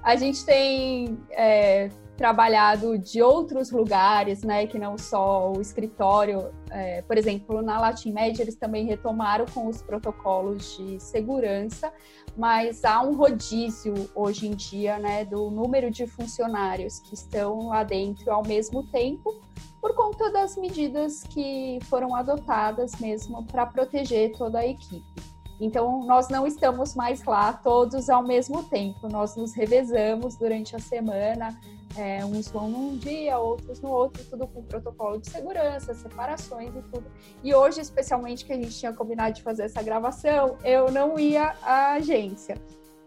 a 0.03 0.17
gente 0.17 0.45
tem 0.45 1.19
é, 1.31 1.89
trabalhado 2.19 2.99
de 2.99 3.23
outros 3.23 3.71
lugares, 3.71 4.43
né, 4.43 4.67
que 4.67 4.77
não 4.77 4.99
só 4.99 5.53
o 5.53 5.61
escritório. 5.61 6.53
É, 6.69 7.01
por 7.03 7.17
exemplo, 7.17 7.63
na 7.63 7.81
Latin 7.81 8.13
Med 8.13 8.41
eles 8.41 8.57
também 8.57 8.87
retomaram 8.87 9.47
com 9.47 9.69
os 9.69 9.81
protocolos 9.81 10.77
de 10.77 11.01
segurança, 11.01 11.93
mas 12.37 12.85
há 12.85 13.01
um 13.03 13.15
rodízio 13.15 13.95
hoje 14.15 14.49
em 14.49 14.51
dia, 14.51 14.99
né, 14.99 15.25
do 15.25 15.49
número 15.49 15.91
de 15.91 16.07
funcionários 16.09 16.99
que 16.99 17.15
estão 17.15 17.69
lá 17.69 17.85
dentro 17.85 18.33
ao 18.33 18.43
mesmo 18.43 18.83
tempo, 18.91 19.41
por 19.81 19.95
conta 19.95 20.31
das 20.33 20.57
medidas 20.57 21.23
que 21.23 21.79
foram 21.85 22.17
adotadas 22.17 22.99
mesmo 22.99 23.45
para 23.45 23.65
proteger 23.65 24.33
toda 24.37 24.59
a 24.59 24.67
equipe. 24.67 25.38
Então, 25.61 26.05
nós 26.05 26.29
não 26.29 26.47
estamos 26.47 26.95
mais 26.95 27.25
lá 27.25 27.53
todos 27.53 28.09
ao 28.09 28.23
mesmo 28.23 28.63
tempo, 28.65 29.09
nós 29.09 29.35
nos 29.37 29.55
revezamos 29.55 30.37
durante 30.37 30.77
a 30.77 30.79
semana, 30.79 31.59
é, 31.97 32.25
uns 32.25 32.49
vão 32.49 32.69
num 32.69 32.97
dia, 32.97 33.39
outros 33.39 33.81
no 33.81 33.91
outro, 33.91 34.23
tudo 34.25 34.47
com 34.47 34.63
protocolo 34.63 35.19
de 35.19 35.29
segurança, 35.29 35.95
separações 35.95 36.75
e 36.77 36.83
tudo. 36.83 37.05
E 37.43 37.55
hoje, 37.55 37.81
especialmente, 37.81 38.45
que 38.45 38.53
a 38.53 38.57
gente 38.57 38.79
tinha 38.79 38.93
combinado 38.93 39.35
de 39.35 39.43
fazer 39.43 39.65
essa 39.65 39.83
gravação, 39.83 40.57
eu 40.63 40.93
não 40.93 41.19
ia 41.19 41.57
à 41.63 41.95
agência. 41.95 42.57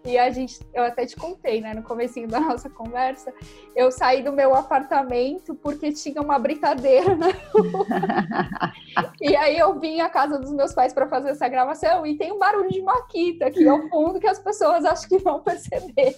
E 0.04 0.18
a 0.18 0.30
gente, 0.32 0.60
eu 0.74 0.84
até 0.84 1.06
te 1.06 1.16
contei, 1.16 1.62
né, 1.62 1.74
no 1.76 1.84
comecinho 1.84 2.28
da 2.28 2.40
nossa 2.40 2.70
conversa, 2.70 3.32
eu 3.76 3.92
saí 3.92 4.24
do 4.24 4.34
meu 4.34 4.56
apartamento 4.56 5.54
porque 5.56 5.92
tinha 5.92 6.22
uma 6.22 6.40
britadeira 6.40 7.16
na 7.16 7.28
rua. 7.28 7.86
e 9.22 9.36
aí 9.36 9.58
eu 9.58 9.80
vim 9.80 10.00
à 10.00 10.10
casa 10.10 10.40
dos 10.40 10.52
meus 10.52 10.74
pais 10.74 10.92
para 10.92 11.08
fazer 11.08 11.30
essa 11.30 11.48
gravação 11.48 12.06
e 12.06 12.18
tem 12.18 12.32
um 12.32 12.40
barulho 12.40 12.70
de 12.70 12.82
maquita 12.82 13.46
aqui 13.46 13.68
ao 13.68 13.88
fundo 13.90 14.20
que 14.20 14.28
as 14.28 14.40
pessoas 14.40 14.86
acho 14.86 15.08
que 15.08 15.20
vão 15.20 15.40
perceber. 15.40 16.16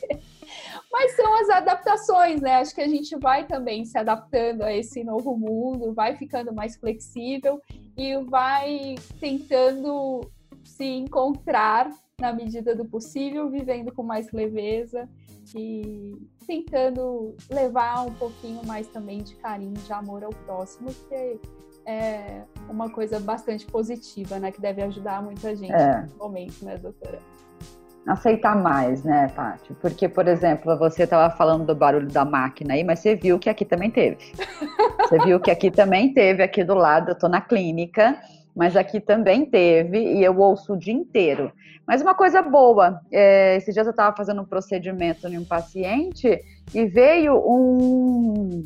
Mas 0.91 1.15
são 1.15 1.41
as 1.41 1.49
adaptações, 1.49 2.39
né? 2.39 2.55
Acho 2.55 2.73
que 2.73 2.81
a 2.81 2.87
gente 2.87 3.17
vai 3.17 3.45
também 3.45 3.83
se 3.83 3.97
adaptando 3.97 4.61
a 4.61 4.73
esse 4.73 5.03
novo 5.03 5.35
mundo, 5.35 5.93
vai 5.93 6.15
ficando 6.15 6.53
mais 6.53 6.77
flexível 6.77 7.61
e 7.97 8.15
vai 8.23 8.95
tentando 9.19 10.21
se 10.63 10.85
encontrar 10.85 11.89
na 12.19 12.31
medida 12.31 12.75
do 12.75 12.85
possível, 12.85 13.49
vivendo 13.49 13.91
com 13.91 14.03
mais 14.03 14.31
leveza 14.31 15.09
e 15.55 16.15
tentando 16.45 17.35
levar 17.49 18.05
um 18.05 18.13
pouquinho 18.13 18.65
mais 18.65 18.87
também 18.87 19.23
de 19.23 19.35
carinho, 19.35 19.73
de 19.73 19.91
amor 19.91 20.23
ao 20.23 20.29
próximo, 20.29 20.89
que 21.09 21.39
é 21.85 22.43
uma 22.69 22.89
coisa 22.89 23.19
bastante 23.19 23.65
positiva, 23.65 24.39
né? 24.39 24.51
Que 24.51 24.61
deve 24.61 24.81
ajudar 24.83 25.21
muita 25.21 25.55
gente 25.55 25.73
é. 25.73 26.01
nesse 26.01 26.15
momento, 26.15 26.63
né, 26.63 26.77
doutora? 26.77 27.19
Aceitar 28.07 28.55
mais, 28.55 29.03
né, 29.03 29.29
Paty? 29.29 29.73
Porque, 29.75 30.07
por 30.07 30.27
exemplo, 30.27 30.77
você 30.77 31.03
estava 31.03 31.33
falando 31.35 31.65
do 31.65 31.75
barulho 31.75 32.09
da 32.09 32.23
máquina 32.23 32.73
aí, 32.73 32.83
mas 32.83 32.99
você 32.99 33.15
viu 33.15 33.39
que 33.39 33.49
aqui 33.49 33.65
também 33.65 33.89
teve. 33.89 34.33
Você 34.99 35.19
viu 35.19 35.39
que 35.39 35.51
aqui 35.51 35.71
também 35.71 36.13
teve, 36.13 36.43
aqui 36.43 36.63
do 36.63 36.73
lado, 36.73 37.11
eu 37.11 37.17
tô 37.17 37.27
na 37.27 37.41
clínica, 37.41 38.17
mas 38.55 38.75
aqui 38.75 38.99
também 38.99 39.45
teve, 39.45 39.97
e 39.97 40.23
eu 40.23 40.37
ouço 40.37 40.73
o 40.73 40.77
dia 40.77 40.93
inteiro. 40.93 41.51
Mas 41.87 42.01
uma 42.01 42.13
coisa 42.13 42.41
boa, 42.41 43.01
é, 43.11 43.57
esses 43.57 43.73
dias 43.73 43.85
eu 43.85 43.91
estava 43.91 44.15
fazendo 44.15 44.41
um 44.41 44.45
procedimento 44.45 45.27
em 45.27 45.37
um 45.37 45.45
paciente 45.45 46.39
e 46.73 46.85
veio 46.85 47.35
um, 47.35 48.63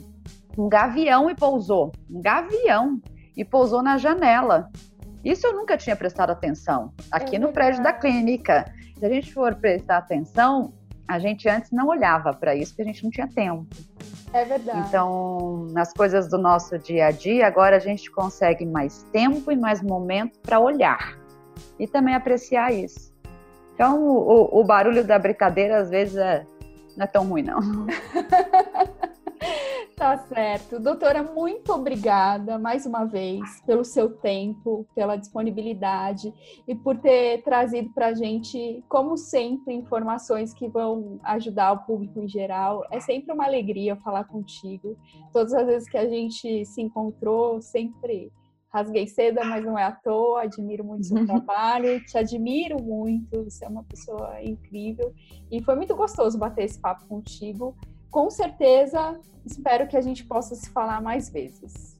um 0.58 0.70
gavião 0.70 1.30
e 1.30 1.36
pousou. 1.36 1.92
Um 2.10 2.22
gavião 2.22 3.02
e 3.36 3.44
pousou 3.44 3.82
na 3.82 3.98
janela. 3.98 4.70
Isso 5.24 5.48
eu 5.48 5.54
nunca 5.54 5.78
tinha 5.78 5.96
prestado 5.96 6.30
atenção 6.30 6.94
aqui 7.12 7.38
é 7.38 7.40
no 7.40 7.52
prédio 7.52 7.82
da 7.82 7.92
clínica. 7.92 8.72
Se 8.98 9.06
a 9.06 9.10
gente 9.10 9.34
for 9.34 9.56
prestar 9.56 9.98
atenção, 9.98 10.74
a 11.08 11.18
gente 11.20 11.50
antes 11.50 11.72
não 11.72 11.88
olhava 11.88 12.34
para 12.34 12.56
isso 12.56 12.72
porque 12.72 12.84
a 12.84 12.86
gente 12.86 13.04
não 13.04 13.10
tinha 13.10 13.28
tempo. 13.28 13.66
É 14.34 14.46
verdade. 14.46 14.88
Então, 14.88 15.68
nas 15.72 15.94
coisas 15.94 16.30
do 16.30 16.38
nosso 16.38 16.78
dia 16.78 17.08
a 17.08 17.12
dia, 17.12 17.48
agora 17.48 17.78
a 17.78 17.80
gente 17.80 18.12
consegue 18.12 18.66
mais 18.66 19.04
tempo 19.12 19.52
e 19.52 19.56
mais 19.56 19.82
momento 19.82 20.40
para 20.40 20.60
olhar 20.60 21.18
e 21.80 21.88
também 21.88 22.14
apreciar 22.14 22.74
isso. 22.74 23.14
Então, 23.74 24.04
o, 24.04 24.60
o 24.60 24.64
barulho 24.64 25.04
da 25.06 25.18
brincadeira 25.20 25.78
às 25.78 25.90
vezes 25.90 26.18
é, 26.18 26.46
não 26.96 27.04
é 27.04 27.08
tão 27.08 27.28
ruim, 27.28 27.44
não. 27.44 27.60
Tá 29.98 30.16
certo. 30.16 30.80
Doutora, 30.80 31.24
muito 31.24 31.74
obrigada 31.74 32.60
mais 32.60 32.86
uma 32.86 33.04
vez 33.04 33.60
pelo 33.66 33.84
seu 33.84 34.16
tempo, 34.16 34.86
pela 34.94 35.16
disponibilidade 35.16 36.32
e 36.68 36.76
por 36.76 36.98
ter 37.00 37.42
trazido 37.42 37.90
para 37.90 38.10
a 38.10 38.14
gente, 38.14 38.84
como 38.88 39.18
sempre, 39.18 39.74
informações 39.74 40.54
que 40.54 40.68
vão 40.68 41.20
ajudar 41.24 41.72
o 41.72 41.80
público 41.80 42.20
em 42.20 42.28
geral. 42.28 42.86
É 42.92 43.00
sempre 43.00 43.34
uma 43.34 43.46
alegria 43.46 43.96
falar 43.96 44.26
contigo. 44.26 44.96
Todas 45.34 45.52
as 45.56 45.66
vezes 45.66 45.90
que 45.90 45.98
a 45.98 46.08
gente 46.08 46.64
se 46.66 46.80
encontrou, 46.80 47.60
sempre 47.60 48.32
rasguei 48.70 49.08
seda, 49.08 49.44
mas 49.44 49.66
não 49.66 49.80
é 49.80 49.84
à 49.84 49.92
toa. 49.92 50.44
Admiro 50.44 50.84
muito 50.84 51.02
o 51.02 51.06
seu 51.06 51.26
trabalho, 51.26 52.06
te 52.06 52.20
admiro 52.20 52.80
muito. 52.84 53.46
Você 53.46 53.66
é 53.66 53.68
uma 53.68 53.84
pessoa 53.84 54.44
incrível 54.44 55.12
e 55.52 55.60
foi 55.64 55.76
muito 55.76 55.96
gostoso 55.96 56.38
bater 56.38 56.66
esse 56.66 56.80
papo 56.80 57.08
contigo 57.08 57.76
com 58.10 58.30
certeza 58.30 59.20
espero 59.46 59.88
que 59.88 59.98
a 59.98 60.02
gente 60.02 60.24
possa 60.26 60.56
se 60.56 60.70
falar 60.70 61.02
mais 61.02 61.30
vezes. 61.30 61.98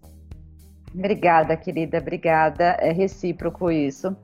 Obrigada, 0.94 1.56
querida, 1.56 2.00
obrigada. 2.00 2.78
É 2.80 2.92
recíproco 2.92 3.70
isso. 3.70 4.16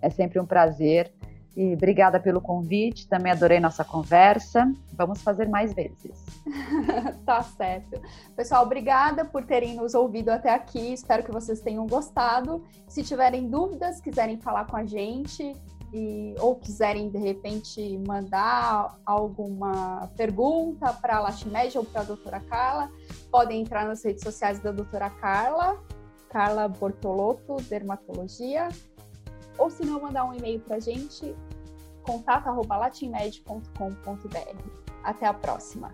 É 0.00 0.10
sempre 0.10 0.38
um 0.38 0.46
prazer. 0.46 1.12
E 1.56 1.74
obrigada 1.74 2.20
pelo 2.20 2.40
convite, 2.40 3.08
também 3.08 3.32
adorei 3.32 3.58
nossa 3.58 3.84
conversa. 3.84 4.72
Vamos 4.92 5.22
fazer 5.22 5.48
mais 5.48 5.74
vezes. 5.74 6.24
tá 7.26 7.42
certo. 7.42 8.00
Pessoal, 8.36 8.64
obrigada 8.64 9.24
por 9.24 9.44
terem 9.44 9.74
nos 9.74 9.92
ouvido 9.92 10.28
até 10.28 10.54
aqui. 10.54 10.92
Espero 10.92 11.24
que 11.24 11.32
vocês 11.32 11.60
tenham 11.60 11.84
gostado. 11.84 12.64
Se 12.86 13.02
tiverem 13.02 13.48
dúvidas, 13.48 14.00
quiserem 14.00 14.38
falar 14.38 14.66
com 14.66 14.76
a 14.76 14.84
gente, 14.84 15.52
e, 15.92 16.34
ou 16.38 16.54
quiserem 16.56 17.10
de 17.10 17.18
repente 17.18 17.98
mandar 18.06 18.98
alguma 19.04 20.08
pergunta 20.16 20.92
para 20.92 21.16
a 21.16 21.20
Latimed 21.20 21.76
ou 21.78 21.84
para 21.84 22.02
a 22.02 22.04
doutora 22.04 22.40
Carla, 22.40 22.90
podem 23.30 23.62
entrar 23.62 23.86
nas 23.86 24.04
redes 24.04 24.22
sociais 24.22 24.58
da 24.58 24.72
doutora 24.72 25.08
Carla, 25.10 25.82
Carla 26.28 26.68
Bortolotto, 26.68 27.56
Dermatologia, 27.68 28.68
ou 29.56 29.70
se 29.70 29.84
não, 29.84 30.00
mandar 30.00 30.24
um 30.24 30.34
e-mail 30.34 30.60
para 30.60 30.76
a 30.76 30.80
gente, 30.80 31.34
contato.latinmed.com.br. 32.02 34.78
Até 35.02 35.26
a 35.26 35.34
próxima! 35.34 35.92